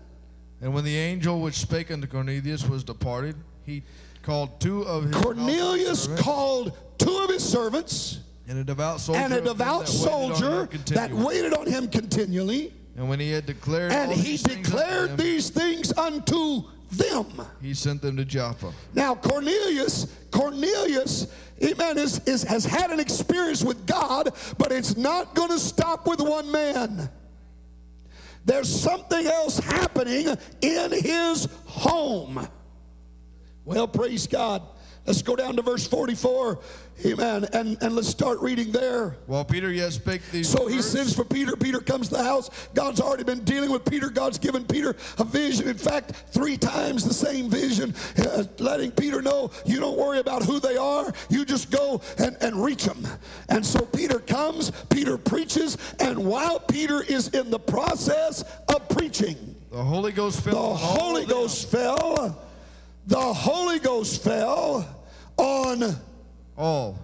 [0.61, 3.83] And when the angel which spake unto Cornelius was departed, he
[4.21, 9.21] called two of his Cornelius servants, called two of his servants and a devout soldier
[9.23, 10.07] and a devout that waited on
[10.41, 11.25] him that continually.
[11.25, 12.73] waited on him continually.
[12.97, 16.63] And when he had declared, And he these things unto declared them, these things unto
[16.91, 17.41] them.
[17.61, 18.73] he sent them to Joppa.
[18.93, 21.27] Now Cornelius, Cornelius,
[21.63, 26.05] amen, is, is, has had an experience with God, but it's not going to stop
[26.05, 27.09] with one man.
[28.43, 32.47] There's something else happening in his home.
[33.65, 34.63] Well, praise God.
[35.05, 36.59] Let's go down to verse 44.
[37.05, 37.47] Amen.
[37.53, 39.17] And, and let's start reading there.
[39.25, 41.55] Well, Peter yet spake these So he words, sends for Peter.
[41.55, 42.51] Peter comes to the house.
[42.75, 44.11] God's already been dealing with Peter.
[44.11, 45.67] God's given Peter a vision.
[45.67, 50.43] In fact, three times the same vision, uh, letting Peter know you don't worry about
[50.43, 51.11] who they are.
[51.29, 53.07] You just go and, and reach them.
[53.49, 59.55] And so Peter comes, Peter preaches, and while Peter is in the process of preaching,
[59.71, 61.25] the Holy Ghost fell the Holy.
[61.25, 62.39] Ghost fell.
[63.07, 64.87] The Holy Ghost fell
[65.37, 65.95] on
[66.57, 66.99] all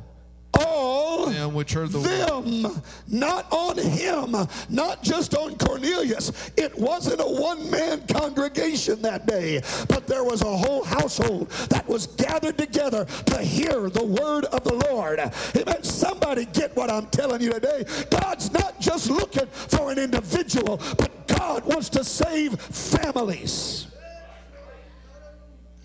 [0.59, 2.81] all them which heard the word.
[3.07, 4.35] not on him,
[4.69, 6.51] not just on Cornelius.
[6.57, 11.87] It wasn't a one man congregation that day, but there was a whole household that
[11.87, 15.19] was gathered together to hear the word of the Lord.
[15.19, 15.83] Amen.
[15.83, 17.85] Somebody get what I'm telling you today.
[18.09, 23.87] God's not just looking for an individual, but God wants to save families.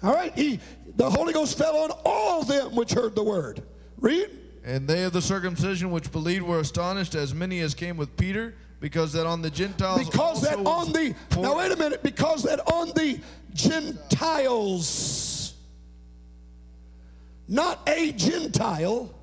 [0.02, 0.58] All right, he,
[0.96, 3.62] the Holy Ghost fell on all them which heard the word.
[3.98, 4.30] Read.
[4.64, 8.54] And they of the circumcision which believed were astonished, as many as came with Peter,
[8.80, 12.42] because that on the Gentiles because that on the poured- now wait a minute because
[12.42, 13.20] that on the
[13.54, 15.54] gentiles
[17.46, 19.14] not a gentile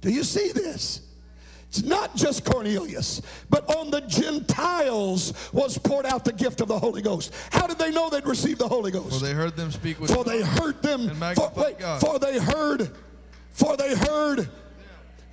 [0.00, 1.00] do you see this
[1.82, 7.02] not just cornelius but on the gentiles was poured out the gift of the holy
[7.02, 9.18] ghost how did they know they'd received the holy Ghost?
[9.18, 12.00] For they heard them speak with for they heard them for, wait, God.
[12.00, 12.90] for they heard
[13.52, 14.48] for they heard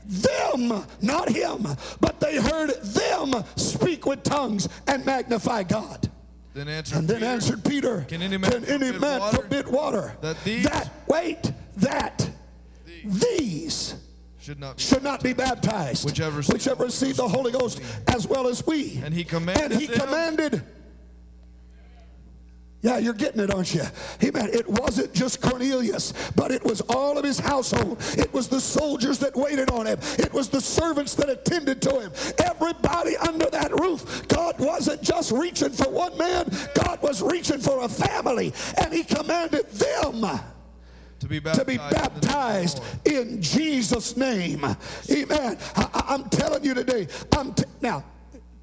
[0.06, 1.68] them not him
[2.00, 6.10] but they heard them speak with tongues and magnify god
[6.54, 9.38] Then answered and then Peter, answered peter Can any man can any forbid man water?
[9.38, 12.30] forbid water That these- that wait that
[13.06, 13.96] these
[14.42, 14.84] should not be.
[14.84, 19.00] should not be baptized Whichever received whichever received the holy ghost as well as we
[19.04, 20.64] And he commanded and he commanded
[22.82, 23.84] yeah, you're getting it, aren't you?
[24.24, 24.50] Amen.
[24.52, 28.02] It wasn't just Cornelius, but it was all of his household.
[28.18, 30.00] It was the soldiers that waited on him.
[30.18, 32.12] It was the servants that attended to him.
[32.40, 34.28] Everybody under that roof.
[34.28, 38.52] God wasn't just reaching for one man, God was reaching for a family.
[38.78, 38.91] And he
[41.32, 43.28] to be to be baptized, in the name of the baptized Lord.
[43.28, 44.66] in Jesus' name.
[45.10, 45.58] Amen.
[45.76, 47.08] I, am telling you today.
[47.36, 48.04] I'm t- now,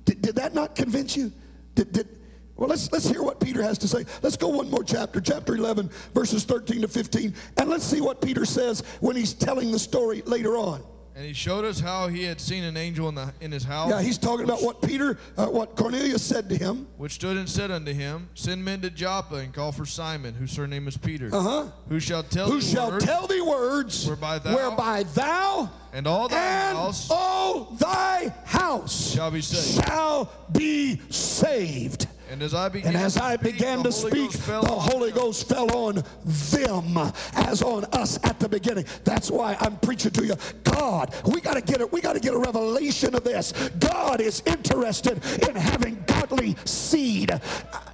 [0.04, 1.32] did, did that not convince you?
[1.74, 2.08] Did, did,
[2.56, 4.04] well, let's let's hear what Peter has to say.
[4.22, 8.20] Let's go one more chapter, chapter 11, verses 13 to 15, and let's see what
[8.20, 10.82] Peter says when he's telling the story later on.
[11.18, 13.90] And he showed us how he had seen an angel in, the, in his house,
[13.90, 16.86] Yeah, he's talking about what Peter, uh, what Cornelius said to him.
[16.96, 20.52] which stood and said unto him, Send men to Joppa and call for Simon, whose
[20.52, 21.66] surname is Peter, Uh-huh.
[21.88, 26.06] who shall tell Who thee shall words, tell thee words whereby thou- whereby thou and
[26.06, 26.36] all thy
[26.68, 29.84] and house all thy house shall be saved.
[29.88, 32.06] shall be saved.
[32.30, 34.62] And as I began, as to I speak, began the to Holy speak, Ghost fell
[34.62, 35.18] the on Holy them.
[35.18, 38.84] Ghost fell on them as on us at the beginning.
[39.04, 40.34] That's why I'm preaching to you.
[40.64, 41.90] God, we got to get it.
[41.90, 43.52] We got to get a revelation of this.
[43.78, 47.32] God is interested in having godly seed.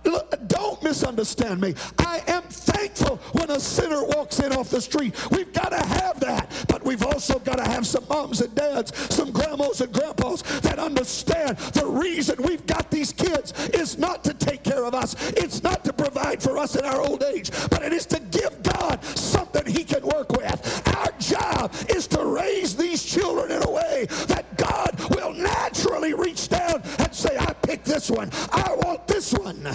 [0.05, 0.49] Look,
[0.85, 1.75] misunderstand me.
[1.99, 5.15] I am thankful when a sinner walks in off the street.
[5.31, 8.93] We've got to have that, but we've also got to have some moms and dads,
[9.13, 14.35] some grandmas and grandpas that understand the reason we've got these kids is not to
[14.35, 15.17] take care of us.
[15.31, 18.63] It's not to provide for us in our old age, but it is to give
[18.63, 20.83] God something He can work with.
[20.97, 26.49] Our job is to raise these children in a way that God will naturally reach
[26.49, 28.31] down and say, I pick this one.
[28.53, 29.69] I want this one.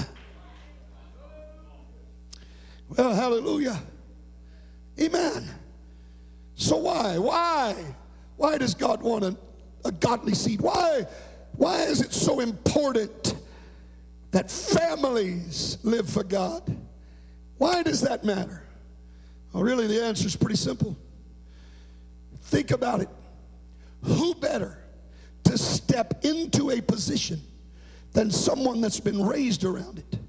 [2.89, 3.80] Well, hallelujah.
[4.99, 5.47] Amen.
[6.56, 7.17] So why?
[7.17, 7.75] Why?
[8.36, 9.38] Why does God want a,
[9.86, 10.62] a godly seed?
[10.62, 11.06] Why?
[11.54, 13.36] Why is it so important
[14.32, 16.63] that families live for God?
[17.58, 18.63] Why does that matter?
[19.54, 20.97] Well, really, the answer is pretty simple.
[22.43, 23.10] Think about it.
[24.04, 24.78] Who better
[25.45, 27.41] to step into a position
[28.13, 30.19] than someone that's been raised around it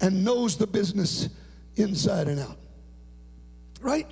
[0.00, 1.28] and knows the business
[1.76, 2.58] inside and out?
[3.80, 4.10] Right?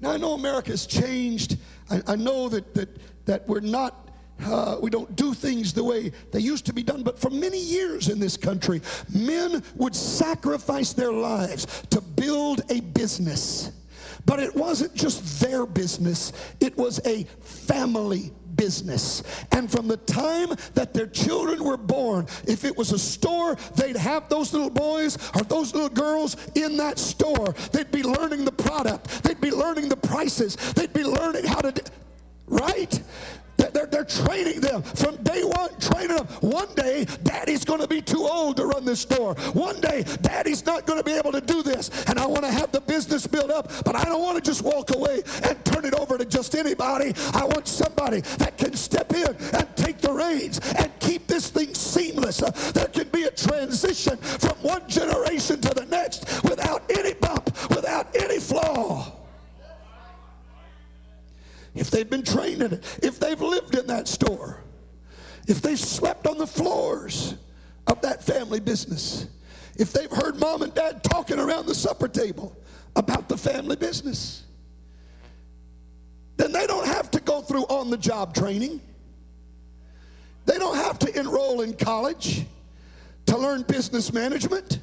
[0.00, 1.58] Now, I know America's changed.
[1.90, 2.88] I, I know that, that,
[3.26, 4.06] that we're not
[4.44, 7.02] uh, we don't do things the way they used to be done.
[7.02, 12.80] But for many years in this country, men would sacrifice their lives to build a
[12.80, 13.72] business.
[14.26, 19.22] But it wasn't just their business, it was a family business.
[19.52, 23.96] And from the time that their children were born, if it was a store, they'd
[23.96, 27.54] have those little boys or those little girls in that store.
[27.72, 31.72] They'd be learning the product, they'd be learning the prices, they'd be learning how to.
[32.46, 33.02] right?
[33.56, 36.26] They're, they're training them from day one, training them.
[36.40, 39.34] One day, daddy's going to be too old to run this store.
[39.52, 41.90] One day, daddy's not going to be able to do this.
[42.06, 44.62] And I want to have the business built up, but I don't want to just
[44.62, 47.14] walk away and turn it over to just anybody.
[47.34, 51.74] I want somebody that can step in and take the reins and keep this thing
[51.74, 52.42] seamless.
[52.42, 57.46] Uh, there can be a transition from one generation to the next without any bump,
[57.70, 59.25] without any flaw
[61.76, 64.60] if they've been trained in it, if they've lived in that store,
[65.46, 67.34] if they've slept on the floors
[67.86, 69.28] of that family business,
[69.76, 72.56] if they've heard mom and dad talking around the supper table
[72.96, 74.44] about the family business,
[76.38, 78.80] then they don't have to go through on the job training.
[80.46, 82.46] They don't have to enroll in college
[83.26, 84.80] to learn business management.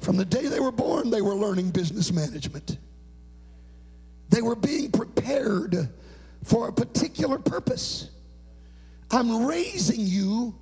[0.00, 2.78] From the day they were born, they were learning business management.
[4.30, 5.88] They were being prepared
[6.42, 8.10] for a particular purpose.
[9.10, 10.54] I'm raising you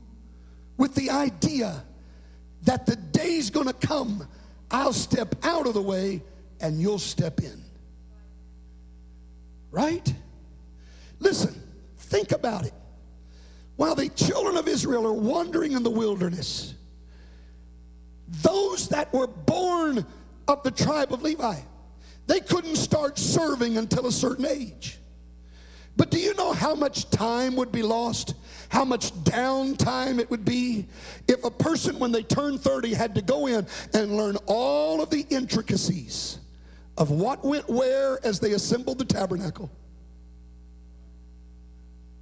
[0.76, 1.84] with the idea
[2.62, 4.26] that the day's going to come,
[4.70, 6.22] I'll step out of the way
[6.60, 7.62] and you'll step in.
[9.70, 10.12] Right?
[11.18, 11.54] Listen,
[11.96, 12.74] think about it.
[13.76, 16.74] While the children of Israel are wandering in the wilderness,
[18.28, 20.04] those that were born
[20.46, 21.58] of the tribe of Levi,
[22.32, 24.96] they couldn't start serving until a certain age.
[25.98, 28.36] But do you know how much time would be lost?
[28.70, 30.86] How much downtime it would be
[31.28, 35.10] if a person, when they turned 30, had to go in and learn all of
[35.10, 36.38] the intricacies
[36.96, 39.70] of what went where as they assembled the tabernacle?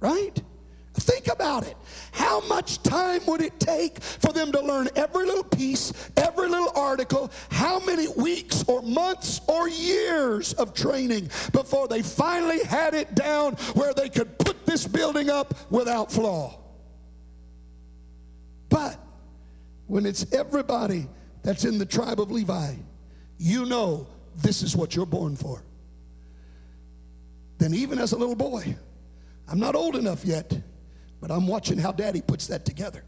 [0.01, 0.43] Right?
[0.93, 1.77] Think about it.
[2.11, 6.71] How much time would it take for them to learn every little piece, every little
[6.75, 7.31] article?
[7.49, 13.53] How many weeks or months or years of training before they finally had it down
[13.73, 16.59] where they could put this building up without flaw?
[18.67, 18.99] But
[19.87, 21.07] when it's everybody
[21.41, 22.75] that's in the tribe of Levi,
[23.37, 25.63] you know this is what you're born for.
[27.59, 28.75] Then, even as a little boy,
[29.47, 30.61] I'm not old enough yet
[31.21, 33.03] but I'm watching how daddy puts that together.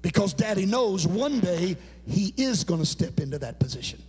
[0.00, 4.00] Because daddy knows one day he is going to step into that position.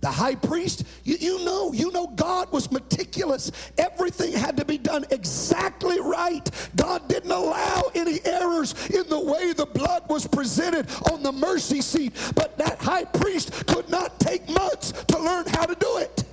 [0.00, 3.50] The high priest, you, you, know, you know, God was meticulous.
[3.78, 6.48] Everything had to be done exactly right.
[6.76, 11.80] God didn't allow any errors in the way the blood was presented on the mercy
[11.80, 12.12] seat.
[12.34, 16.24] But that high priest could not take months to learn how to do it.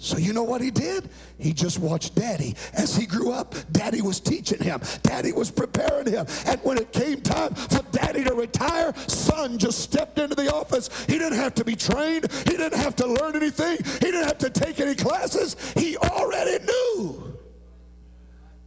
[0.00, 1.10] So, you know what he did?
[1.38, 2.54] He just watched daddy.
[2.72, 6.24] As he grew up, daddy was teaching him, daddy was preparing him.
[6.46, 10.88] And when it came time for daddy to retire, son just stepped into the office.
[11.06, 14.38] He didn't have to be trained, he didn't have to learn anything, he didn't have
[14.38, 15.56] to take any classes.
[15.76, 17.36] He already knew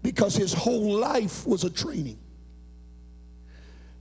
[0.03, 2.19] because his whole life was a training.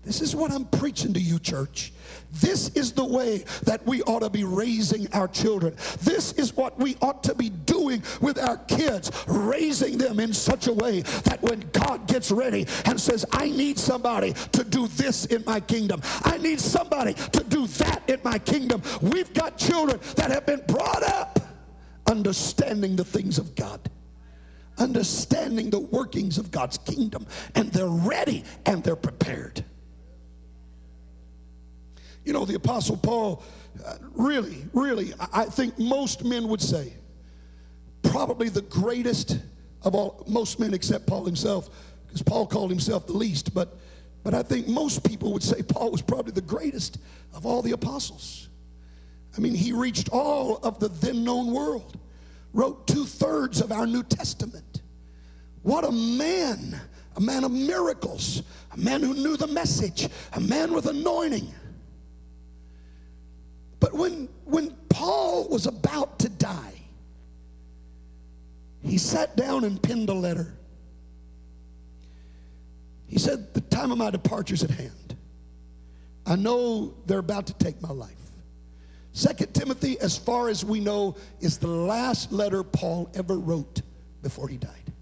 [0.03, 1.93] This is what I'm preaching to you, church.
[2.33, 5.75] This is the way that we ought to be raising our children.
[6.01, 10.67] This is what we ought to be doing with our kids, raising them in such
[10.69, 15.27] a way that when God gets ready and says, I need somebody to do this
[15.27, 18.83] in my kingdom, I need somebody to do that in my kingdom.
[19.03, 21.41] We've got children that have been brought up
[22.07, 23.91] understanding the things of God
[24.79, 29.63] understanding the workings of God's kingdom, and they're ready and they're prepared.
[32.25, 33.43] You know, the Apostle Paul,
[33.85, 36.93] uh, really, really, I think most men would say,
[38.03, 39.39] probably the greatest
[39.83, 41.71] of all, most men except Paul himself,
[42.07, 43.79] because Paul called himself the least, but,
[44.23, 46.99] but I think most people would say Paul was probably the greatest
[47.35, 48.49] of all the apostles.
[49.37, 51.99] I mean, he reached all of the then known world,
[52.53, 54.83] wrote two thirds of our New Testament.
[55.63, 56.79] What a man,
[57.17, 58.43] a man of miracles,
[58.73, 61.55] a man who knew the message, a man with anointing.
[63.81, 66.75] But when, when Paul was about to die,
[68.83, 70.55] he sat down and penned a letter.
[73.07, 75.17] He said, The time of my departure is at hand.
[76.27, 78.15] I know they're about to take my life.
[79.13, 83.83] Second Timothy, as far as we know, is the last letter Paul ever wrote
[84.23, 84.93] before he died.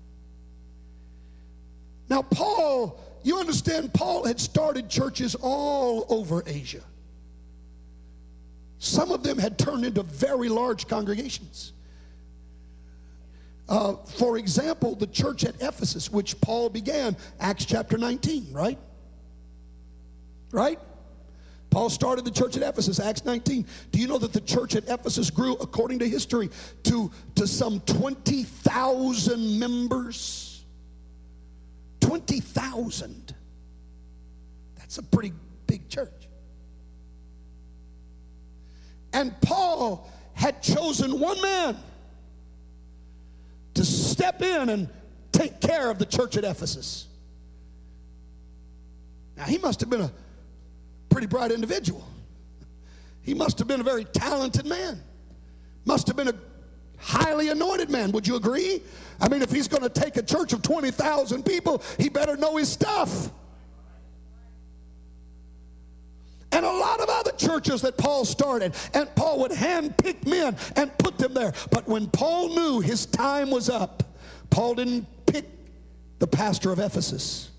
[2.08, 6.82] Now, Paul, you understand, Paul had started churches all over Asia.
[8.78, 11.72] Some of them had turned into very large congregations.
[13.68, 18.78] Uh, for example, the church at Ephesus, which Paul began, Acts chapter 19, right?
[20.52, 20.78] Right?
[21.70, 23.66] Paul started the church at Ephesus, Acts 19.
[23.92, 26.48] Do you know that the church at Ephesus grew, according to history,
[26.84, 30.64] to, to some 20,000 members?
[32.00, 33.34] 20,000.
[34.76, 35.32] That's a pretty
[35.66, 36.17] big church.
[39.12, 41.76] And Paul had chosen one man
[43.74, 44.88] to step in and
[45.32, 47.06] take care of the church at Ephesus.
[49.36, 50.12] Now, he must have been a
[51.08, 52.04] pretty bright individual.
[53.22, 55.02] He must have been a very talented man.
[55.84, 56.34] Must have been a
[56.98, 58.10] highly anointed man.
[58.12, 58.82] Would you agree?
[59.20, 62.56] I mean, if he's going to take a church of 20,000 people, he better know
[62.56, 63.30] his stuff.
[66.52, 70.96] And a lot of other churches that Paul started, and Paul would handpick men and
[70.98, 71.52] put them there.
[71.70, 74.02] But when Paul knew his time was up,
[74.50, 75.46] Paul didn't pick
[76.18, 77.50] the pastor of Ephesus.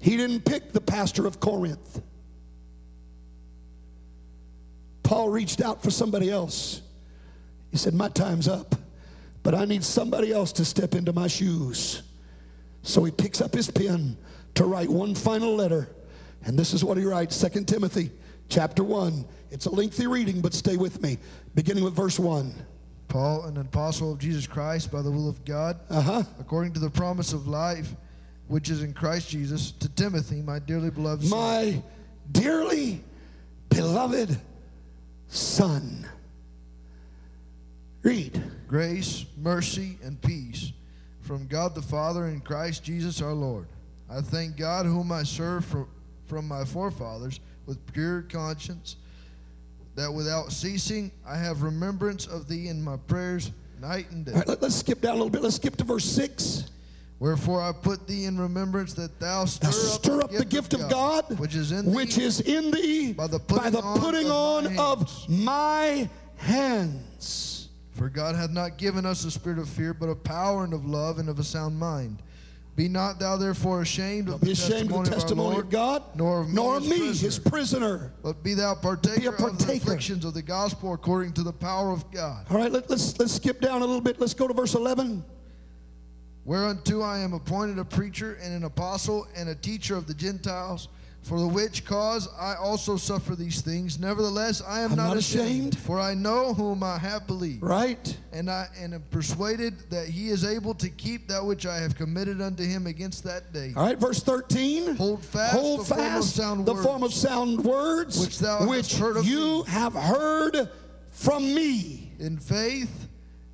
[0.00, 2.02] He didn't pick the pastor of Corinth.
[5.02, 6.82] Paul reached out for somebody else.
[7.70, 8.74] He said, My time's up,
[9.42, 12.02] but I need somebody else to step into my shoes.
[12.82, 14.16] So he picks up his pen
[14.54, 15.88] to write one final letter
[16.44, 18.10] and this is what he writes 2 Timothy
[18.48, 19.24] chapter 1.
[19.50, 21.18] It's a lengthy reading, but stay with me.
[21.54, 22.52] Beginning with verse 1.
[23.08, 26.24] Paul, an apostle of Jesus Christ by the will of God, uh-huh.
[26.40, 27.94] according to the promise of life
[28.48, 31.38] which is in Christ Jesus, to Timothy, my dearly beloved son.
[31.38, 31.82] My
[32.30, 33.02] dearly
[33.68, 34.38] beloved
[35.28, 36.06] son.
[38.02, 38.42] Read.
[38.68, 40.72] Grace, mercy, and peace
[41.20, 43.66] from God the Father and Christ Jesus our Lord.
[44.10, 45.86] I thank God whom I serve for
[46.34, 48.96] from my forefathers with pure conscience,
[49.94, 54.32] that without ceasing I have remembrance of thee in my prayers night and day.
[54.32, 55.42] All right, let, us skip down a little bit.
[55.42, 56.72] Let's skip to verse 6.
[57.20, 60.80] Wherefore I put thee in remembrance that thou stir, stir up, up, the gift, of,
[60.90, 64.28] God, God, which is in thee, is in thee by the putting, by the putting
[64.28, 67.68] on, on, of, my hands.
[67.92, 70.84] For God hath not given us a spirit of fear, but of power and of
[70.84, 72.24] love and of a sound mind.
[72.76, 76.02] Be not thou therefore ashamed of be the ashamed testimony, of, the testimony of, God,
[76.16, 77.26] nor of me, nor his, me prisoner.
[77.26, 78.12] his prisoner.
[78.22, 81.52] But be thou partaker, be partaker, of the afflictions of the gospel according to the
[81.52, 82.46] power of God.
[82.50, 84.20] All right, let, let's, let's skip down a little bit.
[84.20, 85.24] Let's go to verse 11.
[86.44, 90.88] Whereunto I am appointed a preacher and an apostle and a teacher of the Gentiles
[91.24, 93.98] for the which cause I also suffer these things.
[93.98, 97.62] Nevertheless, I am not, not ashamed, for I know whom I have believed.
[97.62, 98.16] Right.
[98.30, 101.96] And I and am persuaded that he is able to keep that which I have
[101.96, 103.72] committed unto him against that day.
[103.74, 104.96] All right, verse 13.
[104.96, 108.38] Hold fast Hold the fast form of sound the words, form of sound words which
[108.38, 109.64] thou which heard of you me.
[109.68, 110.68] have heard
[111.10, 112.12] from me.
[112.18, 113.08] In faith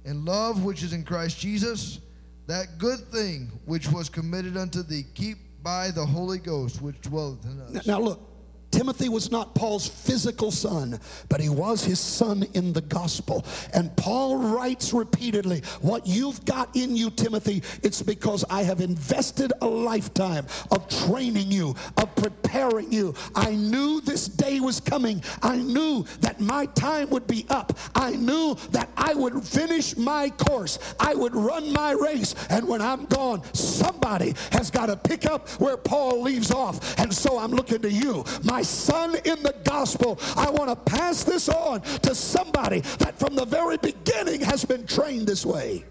[0.05, 2.01] and love which is in Christ Jesus,
[2.49, 7.45] that good thing which was committed unto thee, keep by the Holy Ghost which dwelleth
[7.45, 7.87] in us.
[7.87, 8.30] Now, look,
[8.71, 13.45] Timothy was not Paul's physical son, but he was his son in the gospel.
[13.75, 19.53] And Paul writes repeatedly, What you've got in you, Timothy, it's because I have invested
[19.61, 23.15] a lifetime of training you, of preparing you.
[23.35, 25.23] I knew this day was coming.
[25.43, 27.77] I knew that my time would be up.
[27.95, 30.79] I knew that I would finish my course.
[30.99, 32.35] I would run my race.
[32.49, 36.99] And when I'm gone, somebody has got to pick up where Paul leaves off.
[36.99, 40.19] And so I'm looking to you, my my son in the gospel.
[40.37, 44.87] I want to pass this on to somebody that from the very beginning has been
[44.87, 45.87] trained this way.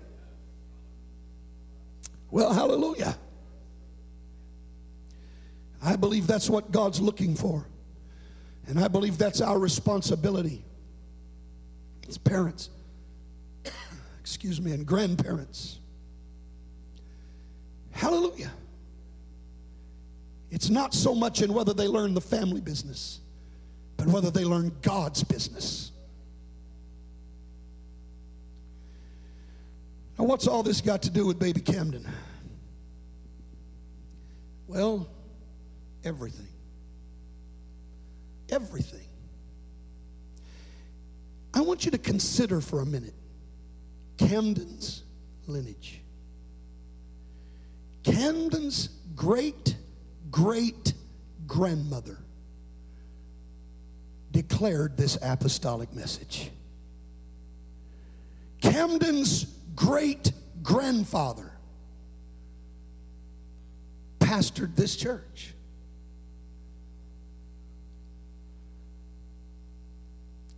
[2.30, 3.18] Well, hallelujah.
[5.82, 7.66] I believe that's what God's looking for.
[8.68, 10.64] And I believe that's our responsibility
[12.08, 12.70] as parents,
[14.20, 15.80] excuse me, and grandparents.
[17.90, 18.52] Hallelujah.
[20.52, 23.20] It's not so much in whether they learn the family business,
[23.98, 25.92] but whether they learn God's business.
[30.18, 32.06] Now, what's all this got to do with baby Camden?
[34.68, 35.08] Well,
[36.04, 36.48] everything.
[38.50, 39.08] Everything.
[41.54, 43.14] I want you to consider for a minute
[44.18, 45.04] Camden's
[45.48, 46.02] lineage.
[48.04, 49.76] Camden's great
[50.32, 50.94] great
[51.48, 52.18] grandmother
[54.32, 56.52] declared this apostolic message.
[58.62, 61.52] Camden's great grandfather
[64.20, 65.54] pastored this church.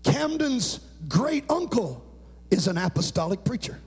[0.03, 2.03] Camden's great uncle
[2.49, 3.79] is an apostolic preacher.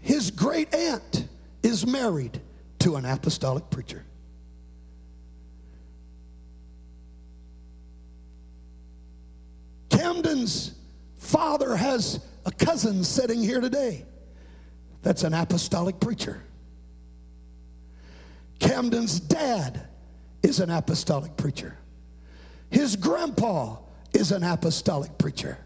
[0.00, 1.28] his great aunt
[1.62, 2.40] is married
[2.80, 4.04] to an apostolic preacher.
[10.02, 10.72] Camden's
[11.16, 14.04] father has a cousin sitting here today
[15.00, 16.42] that's an apostolic preacher.
[18.58, 19.86] Camden's dad
[20.42, 21.78] is an apostolic preacher.
[22.68, 23.76] His grandpa
[24.12, 25.56] is an apostolic preacher.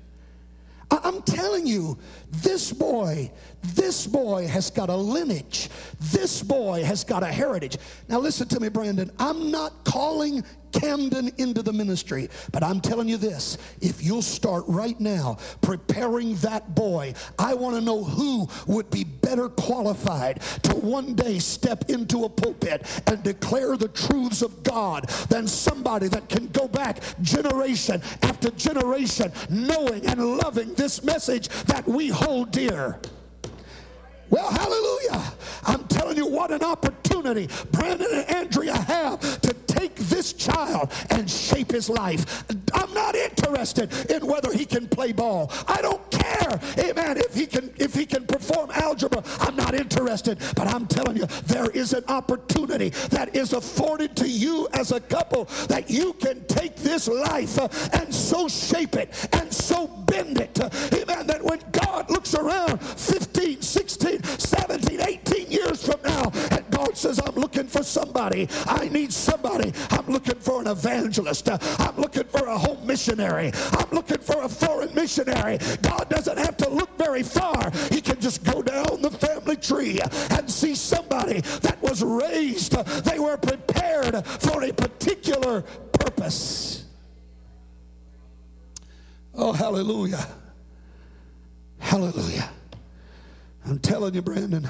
[0.90, 1.96] I'm telling you,
[2.30, 3.32] this boy,
[3.74, 5.68] this boy has got a lineage.
[6.12, 7.78] This boy has got a heritage.
[8.08, 9.10] Now, listen to me, Brandon.
[9.18, 12.28] I'm not calling Camden into the ministry.
[12.52, 17.76] But I'm telling you this if you'll start right now preparing that boy, I want
[17.76, 23.22] to know who would be better qualified to one day step into a pulpit and
[23.22, 30.06] declare the truths of God than somebody that can go back generation after generation knowing
[30.06, 33.00] and loving this message that we hold dear.
[34.30, 35.32] Well, hallelujah.
[35.64, 39.54] I'm telling you what an opportunity Brandon and Andrea have to
[39.86, 42.44] take this child and shape his life.
[42.74, 45.52] I'm not interested in whether he can play ball.
[45.68, 49.22] I don't care, amen, if he can if he can perform algebra.
[49.40, 54.28] I'm not interested, but I'm telling you there is an opportunity that is afforded to
[54.28, 59.28] you as a couple that you can take this life uh, and so shape it
[59.32, 60.60] and so bend it.
[60.60, 66.65] Uh, amen, that when God looks around 15, 16 17, 18 years from now, and
[66.96, 68.48] Says, I'm looking for somebody.
[68.66, 69.72] I need somebody.
[69.90, 71.48] I'm looking for an evangelist.
[71.50, 73.52] I'm looking for a home missionary.
[73.72, 75.58] I'm looking for a foreign missionary.
[75.82, 77.70] God doesn't have to look very far.
[77.90, 82.72] He can just go down the family tree and see somebody that was raised.
[83.04, 86.84] They were prepared for a particular purpose.
[89.34, 90.26] Oh, hallelujah.
[91.78, 92.48] Hallelujah.
[93.66, 94.66] I'm telling you, Brandon,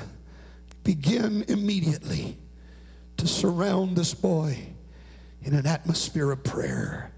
[0.87, 2.39] begin immediately
[3.17, 4.57] to surround this boy
[5.43, 7.11] in an atmosphere of prayer.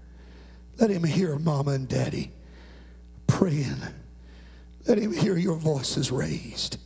[0.79, 2.31] Let him hear mama and daddy
[3.27, 3.77] praying.
[4.87, 6.79] Let him hear your voices raised.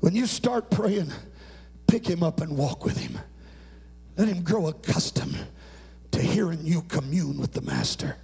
[0.00, 1.10] When you start praying,
[1.86, 3.18] pick him up and walk with him.
[4.18, 5.38] Let him grow accustomed
[6.10, 8.14] to hearing you commune with the Master.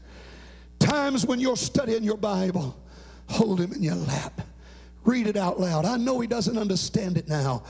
[0.80, 2.78] Times when you're studying your Bible,
[3.26, 4.42] hold him in your lap
[5.04, 5.84] Read it out loud.
[5.84, 7.62] I know he doesn't understand it now,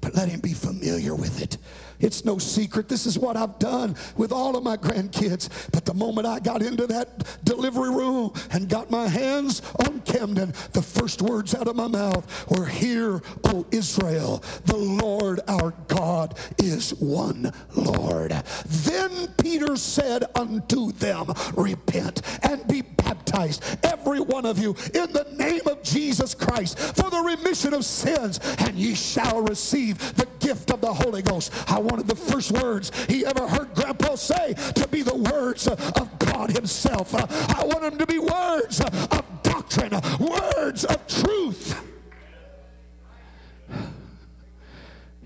[0.00, 1.56] but let him be familiar with it.
[2.02, 2.88] It's no secret.
[2.88, 5.48] This is what I've done with all of my grandkids.
[5.72, 10.52] But the moment I got into that delivery room and got my hands on Camden,
[10.72, 16.38] the first words out of my mouth were, Hear, O Israel, the Lord our God
[16.58, 18.32] is one Lord.
[18.66, 21.26] Then Peter said unto them,
[21.56, 27.10] Repent and be baptized, every one of you, in the name of Jesus Christ, for
[27.10, 31.52] the remission of sins, and ye shall receive the gift of the Holy Ghost.
[31.70, 36.18] I wanted the first words he ever heard Grandpa say to be the words of
[36.18, 37.14] God Himself.
[37.14, 41.78] I want them to be words of doctrine, words of truth.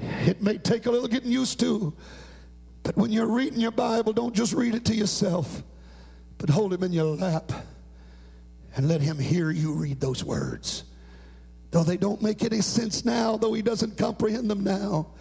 [0.01, 1.95] It may take a little getting used to,
[2.83, 5.63] but when you're reading your Bible, don't just read it to yourself,
[6.37, 7.53] but hold him in your lap
[8.75, 10.83] and let him hear you read those words.
[11.71, 15.13] Though they don't make any sense now, though he doesn't comprehend them now,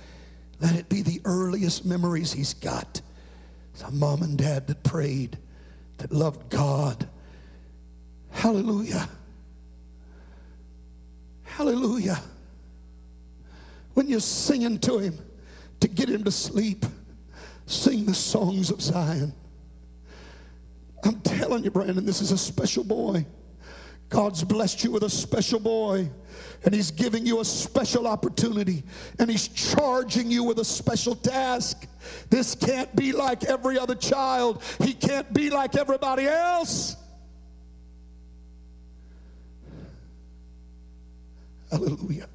[0.60, 3.02] let it be the earliest memories he's got.
[3.74, 5.38] Some mom and dad that prayed,
[5.98, 7.08] that loved God.
[8.32, 9.10] Hallelujah.
[11.44, 12.20] Hallelujah.
[13.94, 15.18] When you're singing to him
[15.80, 16.86] to get him to sleep,
[17.66, 19.34] sing the songs of Zion.
[21.04, 23.26] I'm telling you, Brandon, this is a special boy.
[24.10, 26.10] God's blessed you with a special boy,
[26.64, 28.84] and He's giving you a special opportunity,
[29.20, 31.88] and He's charging you with a special task.
[32.30, 36.96] This can't be like every other child, He can't be like everybody else.
[41.72, 42.30] Hallelujah.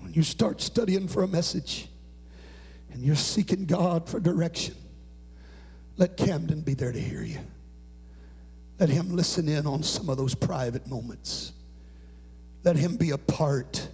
[0.00, 1.88] When you start studying for a message
[2.90, 4.74] and you're seeking God for direction,
[5.96, 7.38] let Camden be there to hear you.
[8.78, 11.52] Let him listen in on some of those private moments.
[12.64, 13.88] Let him be a part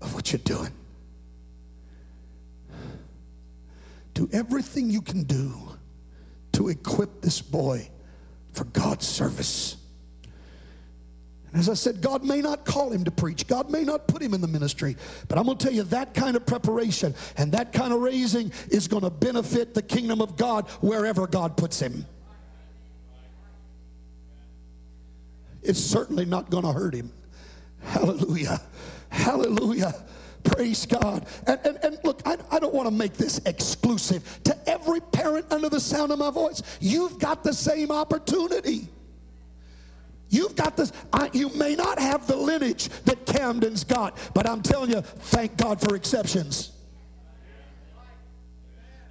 [0.00, 0.72] of what you're doing.
[4.14, 5.52] Do everything you can do
[6.52, 7.88] to equip this boy
[8.52, 9.76] for God's service.
[11.52, 14.22] And as I said, God may not call him to preach, God may not put
[14.22, 14.96] him in the ministry,
[15.28, 18.52] but I'm going to tell you that kind of preparation and that kind of raising
[18.70, 22.06] is going to benefit the kingdom of God wherever God puts him.
[25.62, 27.12] it's certainly not going to hurt him.
[27.82, 28.60] Hallelujah.
[29.10, 29.94] Hallelujah.
[30.44, 31.26] Praise God.
[31.46, 35.46] And, and, and look, I, I don't want to make this exclusive to every parent
[35.50, 36.62] under the sound of my voice.
[36.80, 38.88] You've got the same opportunity.
[40.32, 40.92] You've got this.
[41.12, 45.58] I, you may not have the lineage that Camden's got, but I'm telling you, thank
[45.58, 46.72] God for exceptions.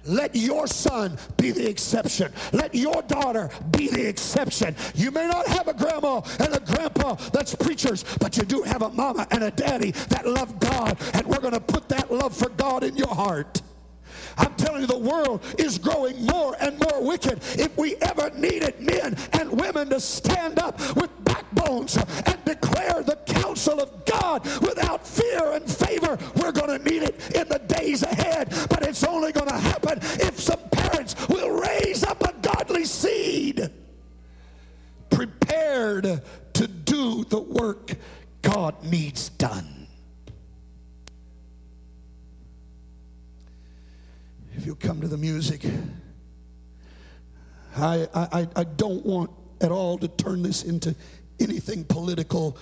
[0.04, 2.32] Let your son be the exception.
[2.52, 4.74] Let your daughter be the exception.
[4.96, 8.82] You may not have a grandma and a grandpa that's preachers, but you do have
[8.82, 12.36] a mama and a daddy that love God, and we're going to put that love
[12.36, 13.62] for God in your heart.
[14.36, 17.40] I'm telling you, the world is growing more and more wicked.
[17.58, 23.18] If we ever needed men and women to stand up with backbones and declare the
[23.26, 28.02] counsel of God without fear and favor, we're going to need it in the days
[28.02, 28.48] ahead.
[28.68, 33.70] But it's only going to happen if some parents will raise up a godly seed
[35.10, 36.22] prepared
[36.54, 37.92] to do the work
[38.40, 39.71] God needs done.
[44.54, 45.64] If you'll come to the music,
[47.76, 49.30] I, I, I don't want
[49.60, 50.94] at all to turn this into
[51.40, 52.58] anything political,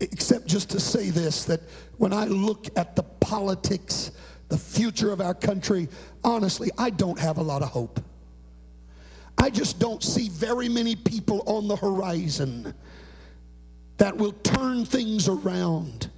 [0.00, 1.60] except just to say this that
[1.96, 4.12] when I look at the politics,
[4.48, 5.88] the future of our country,
[6.24, 8.00] honestly, I don't have a lot of hope.
[9.38, 12.74] I just don't see very many people on the horizon
[13.96, 16.10] that will turn things around.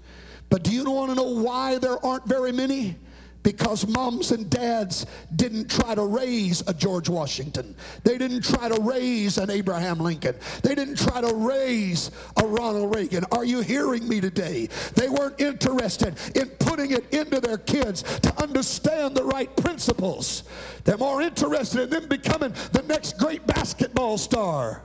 [0.51, 2.97] But do you want to know why there aren't very many?
[3.45, 7.77] Because moms and dads didn't try to raise a George Washington.
[8.03, 10.35] They didn't try to raise an Abraham Lincoln.
[10.63, 12.11] They didn't try to raise
[12.43, 13.25] a Ronald Reagan.
[13.31, 14.69] Are you hearing me today?
[14.95, 20.45] They weren't interested in putting it into their kids to understand the right principles.
[20.85, 24.83] They're more interested in them becoming the next great basketball star.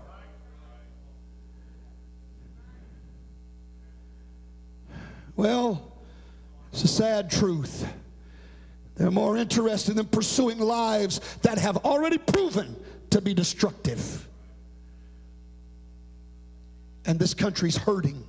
[5.37, 5.93] Well,
[6.73, 7.87] it's a sad truth.
[8.99, 12.75] They're more interested in pursuing lives that have already proven
[13.11, 14.27] to be destructive.
[17.05, 18.21] And this country's hurting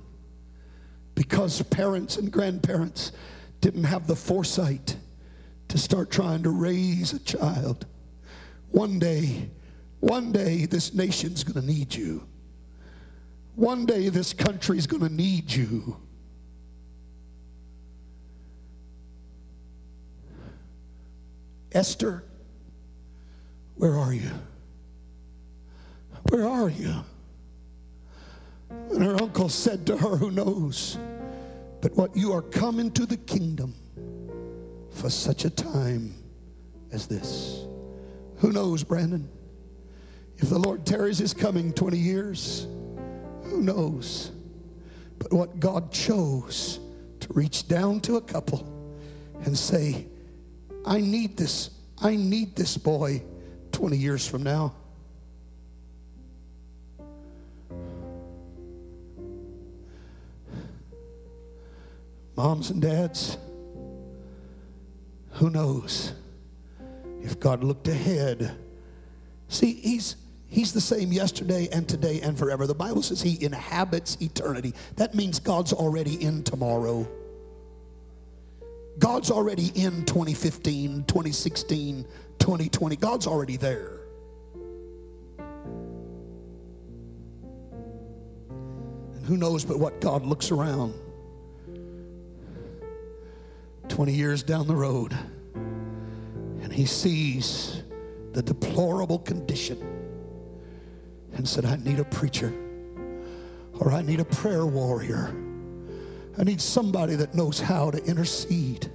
[1.13, 3.11] because parents and grandparents
[3.59, 4.95] didn't have the foresight
[5.67, 7.85] to start trying to raise a child.
[8.69, 9.49] One day,
[9.99, 12.25] one day, this nation's to need you.
[13.55, 15.97] One day, this country's to need you.
[21.73, 22.23] Esther,
[23.75, 24.31] where are you?
[26.29, 26.95] Where are you?
[28.69, 30.97] And her uncle said to her, Who knows?
[31.81, 33.73] But what you are coming to the kingdom
[34.91, 36.13] for such a time
[36.91, 37.65] as this.
[38.37, 39.29] Who knows, Brandon?
[40.37, 42.67] If the Lord tarries his coming 20 years,
[43.43, 44.31] who knows?
[45.19, 46.79] But what God chose
[47.19, 48.67] to reach down to a couple
[49.43, 50.07] and say,
[50.85, 51.69] I need this.
[52.01, 53.23] I need this boy
[53.71, 54.73] 20 years from now.
[62.35, 63.37] Moms and dads,
[65.33, 66.13] who knows
[67.21, 68.57] if God looked ahead?
[69.47, 70.15] See, he's
[70.51, 72.67] He's the same yesterday and today and forever.
[72.67, 74.73] The Bible says he inhabits eternity.
[74.97, 77.07] That means God's already in tomorrow.
[78.99, 82.05] God's already in 2015, 2016,
[82.39, 82.95] 2020.
[82.97, 83.99] God's already there.
[89.13, 90.93] And who knows but what God looks around
[93.87, 95.17] 20 years down the road
[95.55, 97.83] and he sees
[98.33, 99.77] the deplorable condition
[101.33, 102.53] and said, I need a preacher
[103.79, 105.35] or I need a prayer warrior
[106.37, 108.89] I need somebody that knows how to intercede.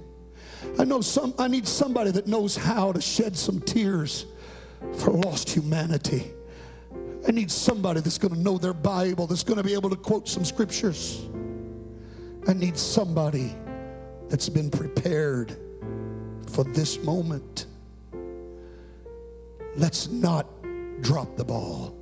[0.79, 4.25] I know some I need somebody that knows how to shed some tears
[4.97, 6.31] for lost humanity.
[7.27, 9.95] I need somebody that's going to know their Bible, that's going to be able to
[9.95, 11.25] quote some scriptures.
[12.47, 13.55] I need somebody
[14.29, 15.57] that's been prepared
[16.47, 17.65] for this moment.
[19.75, 20.47] Let's not
[21.01, 21.95] drop the ball.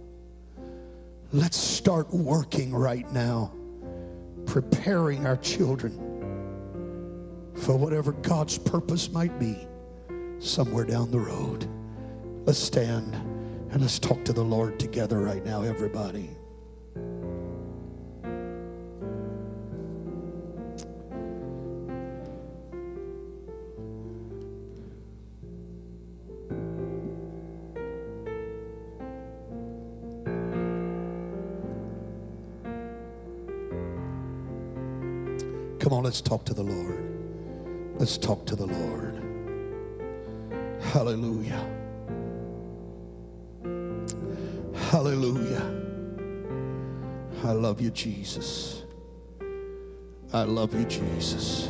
[1.33, 3.51] Let's start working right now
[4.55, 5.91] preparing our children
[7.55, 9.67] for whatever God's purpose might be
[10.39, 11.67] somewhere down the road.
[12.45, 13.15] Let's stand
[13.71, 16.29] and let's talk to the Lord together right now, everybody.
[36.05, 37.97] Let's talk to the Lord.
[37.97, 39.15] Let's talk to the Lord.
[40.93, 41.59] Hallelujah.
[44.91, 45.63] Hallelujah.
[47.43, 48.83] I love you, Jesus.
[50.31, 51.69] I love you, Jesus.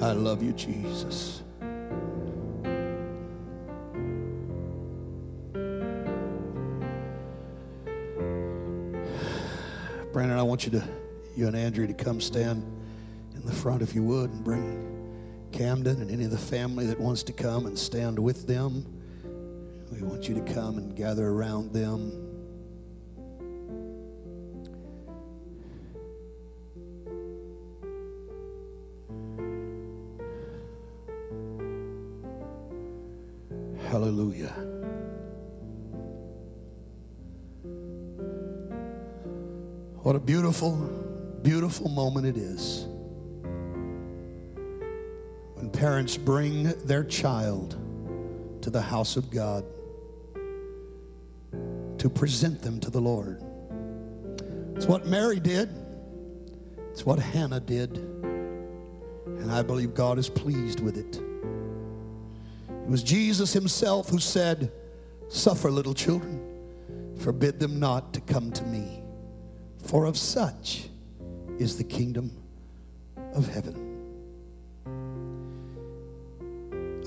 [0.00, 1.44] I love you, Jesus.
[10.50, 10.84] Want you to,
[11.36, 12.64] you and Andrew, to come stand
[13.36, 16.98] in the front if you would and bring Camden and any of the family that
[16.98, 18.84] wants to come and stand with them.
[19.92, 22.29] We want you to come and gather around them.
[40.50, 40.74] Beautiful,
[41.42, 42.86] beautiful moment it is
[45.54, 47.78] when parents bring their child
[48.60, 49.64] to the house of God
[51.98, 53.44] to present them to the Lord.
[54.74, 55.70] It's what Mary did,
[56.90, 61.22] it's what Hannah did, and I believe God is pleased with it.
[62.68, 64.72] It was Jesus himself who said,
[65.28, 68.99] Suffer little children, forbid them not to come to me,
[69.90, 70.88] for of such
[71.58, 72.30] is the kingdom
[73.34, 73.88] of heaven.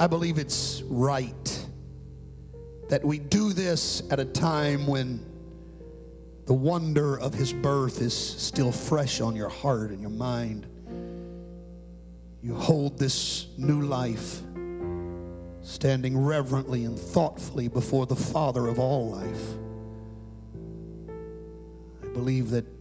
[0.02, 1.66] I believe it's right
[2.90, 5.26] that we do this at a time when
[6.46, 10.68] the wonder of his birth is still fresh on your heart and your mind.
[12.42, 14.42] You hold this new life
[15.62, 19.58] standing reverently and thoughtfully before the Father of all life.
[22.04, 22.73] I believe that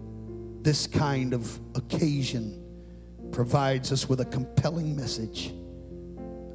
[0.62, 2.58] this kind of occasion
[3.32, 5.52] provides us with a compelling message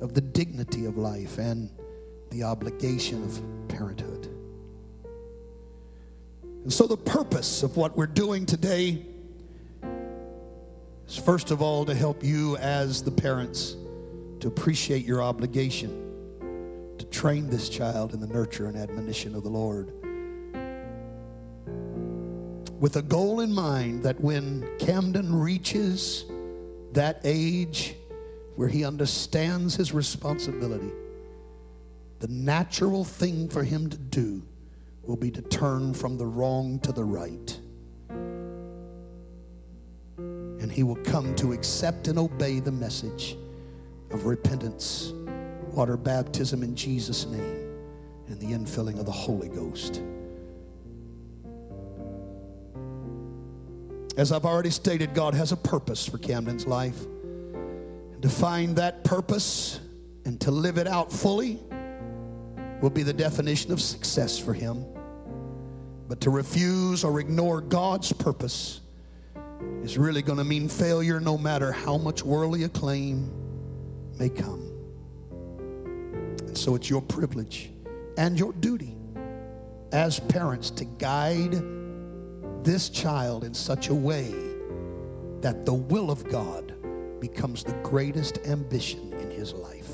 [0.02, 1.70] of the dignity of life and
[2.30, 4.28] the obligation of parenthood.
[6.64, 9.06] And so, the purpose of what we're doing today
[11.08, 13.76] is first of all to help you as the parents
[14.40, 16.04] to appreciate your obligation
[16.98, 19.92] to train this child in the nurture and admonition of the Lord.
[22.80, 26.26] With a goal in mind that when Camden reaches
[26.92, 27.96] that age
[28.56, 30.92] where he understands his responsibility,
[32.20, 34.44] the natural thing for him to do
[35.02, 37.60] will be to turn from the wrong to the right.
[40.18, 43.38] And he will come to accept and obey the message
[44.12, 45.14] of repentance,
[45.72, 47.74] water baptism in Jesus' name,
[48.28, 50.02] and the infilling of the Holy Ghost.
[54.18, 57.06] As I've already stated, God has a purpose for Camden's life.
[57.06, 59.80] And to find that purpose
[60.26, 61.60] and to live it out fully
[62.82, 64.84] will be the definition of success for him.
[66.08, 68.82] But to refuse or ignore God's purpose
[69.84, 73.32] is really going to mean failure no matter how much worldly acclaim
[74.18, 74.64] may come.
[76.40, 77.70] And so it's your privilege
[78.18, 78.96] and your duty
[79.92, 81.54] as parents to guide
[82.68, 84.30] this child in such a way
[85.40, 86.74] that the will of God
[87.22, 89.90] becomes the greatest ambition in his life.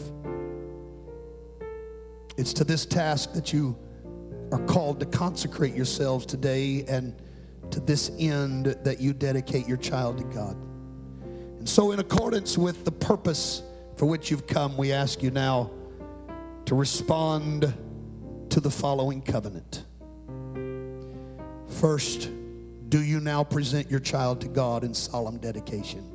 [2.35, 3.77] It's to this task that you
[4.51, 7.15] are called to consecrate yourselves today and
[7.69, 10.57] to this end that you dedicate your child to God.
[11.59, 13.61] And so, in accordance with the purpose
[13.97, 15.69] for which you've come, we ask you now
[16.65, 17.71] to respond
[18.49, 19.85] to the following covenant.
[21.67, 22.31] First,
[22.93, 26.07] do you now present your child to God in solemn dedication?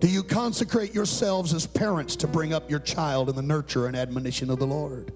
[0.00, 3.94] Do you consecrate yourselves as parents to bring up your child in the nurture and
[3.94, 5.12] admonition of the Lord?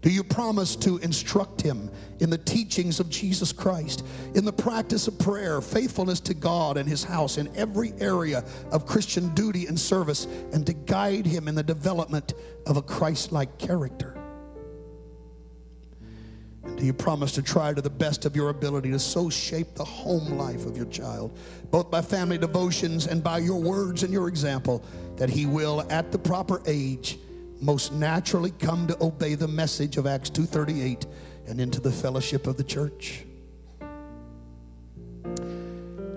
[0.00, 5.06] Do you promise to instruct him in the teachings of Jesus Christ, in the practice
[5.08, 9.78] of prayer, faithfulness to God and his house, in every area of Christian duty and
[9.78, 12.32] service, and to guide him in the development
[12.66, 14.21] of a Christ like character?
[16.64, 19.74] And do you promise to try to the best of your ability to so shape
[19.74, 21.36] the home life of your child,
[21.70, 24.84] both by family devotions and by your words and your example,
[25.16, 27.18] that he will, at the proper age,
[27.60, 31.06] most naturally come to obey the message of Acts 2:38
[31.46, 33.24] and into the fellowship of the church.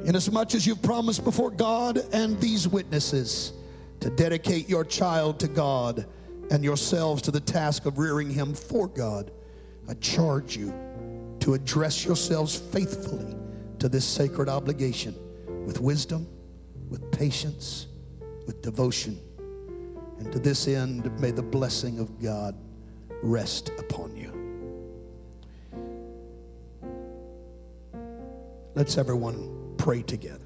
[0.06, 3.54] Inasmuch as you've promised before God and these witnesses
[4.02, 6.06] to dedicate your child to God
[6.52, 9.32] and yourselves to the task of rearing him for God,
[9.88, 10.74] I charge you
[11.42, 13.36] to address yourselves faithfully
[13.80, 15.16] to this sacred obligation
[15.66, 16.28] with wisdom,
[16.90, 17.88] with patience,
[18.48, 19.20] with devotion.
[20.20, 22.56] And to this end, may the blessing of God
[23.22, 24.32] rest upon you.
[28.76, 30.45] Let's everyone pray together.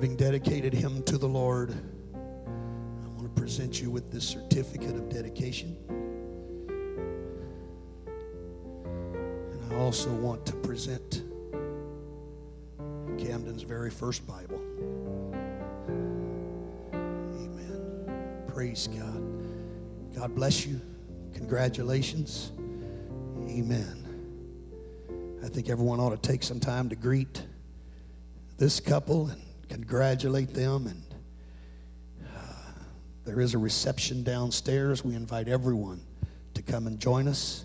[0.00, 1.74] Having dedicated him to the Lord,
[2.14, 5.76] I want to present you with this certificate of dedication.
[9.52, 11.24] And I also want to present
[13.18, 14.58] Camden's very first Bible.
[16.94, 18.44] Amen.
[18.48, 19.22] Praise God.
[20.16, 20.80] God bless you.
[21.34, 22.52] Congratulations.
[23.50, 24.06] Amen.
[25.44, 27.42] I think everyone ought to take some time to greet
[28.56, 29.42] this couple and
[29.80, 30.86] congratulate them.
[30.86, 31.02] And
[32.22, 32.72] uh,
[33.24, 35.04] there is a reception downstairs.
[35.04, 36.00] We invite everyone
[36.54, 37.64] to come and join us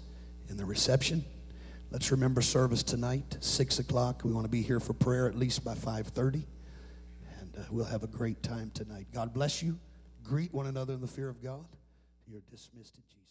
[0.50, 1.24] in the reception.
[1.92, 4.24] Let's remember service tonight, six o'clock.
[4.24, 6.46] We want to be here for prayer at least by five thirty,
[7.40, 9.08] and uh, we'll have a great time tonight.
[9.14, 9.78] God bless you.
[10.24, 11.66] Greet one another in the fear of God.
[12.28, 13.25] You're dismissed in Jesus'.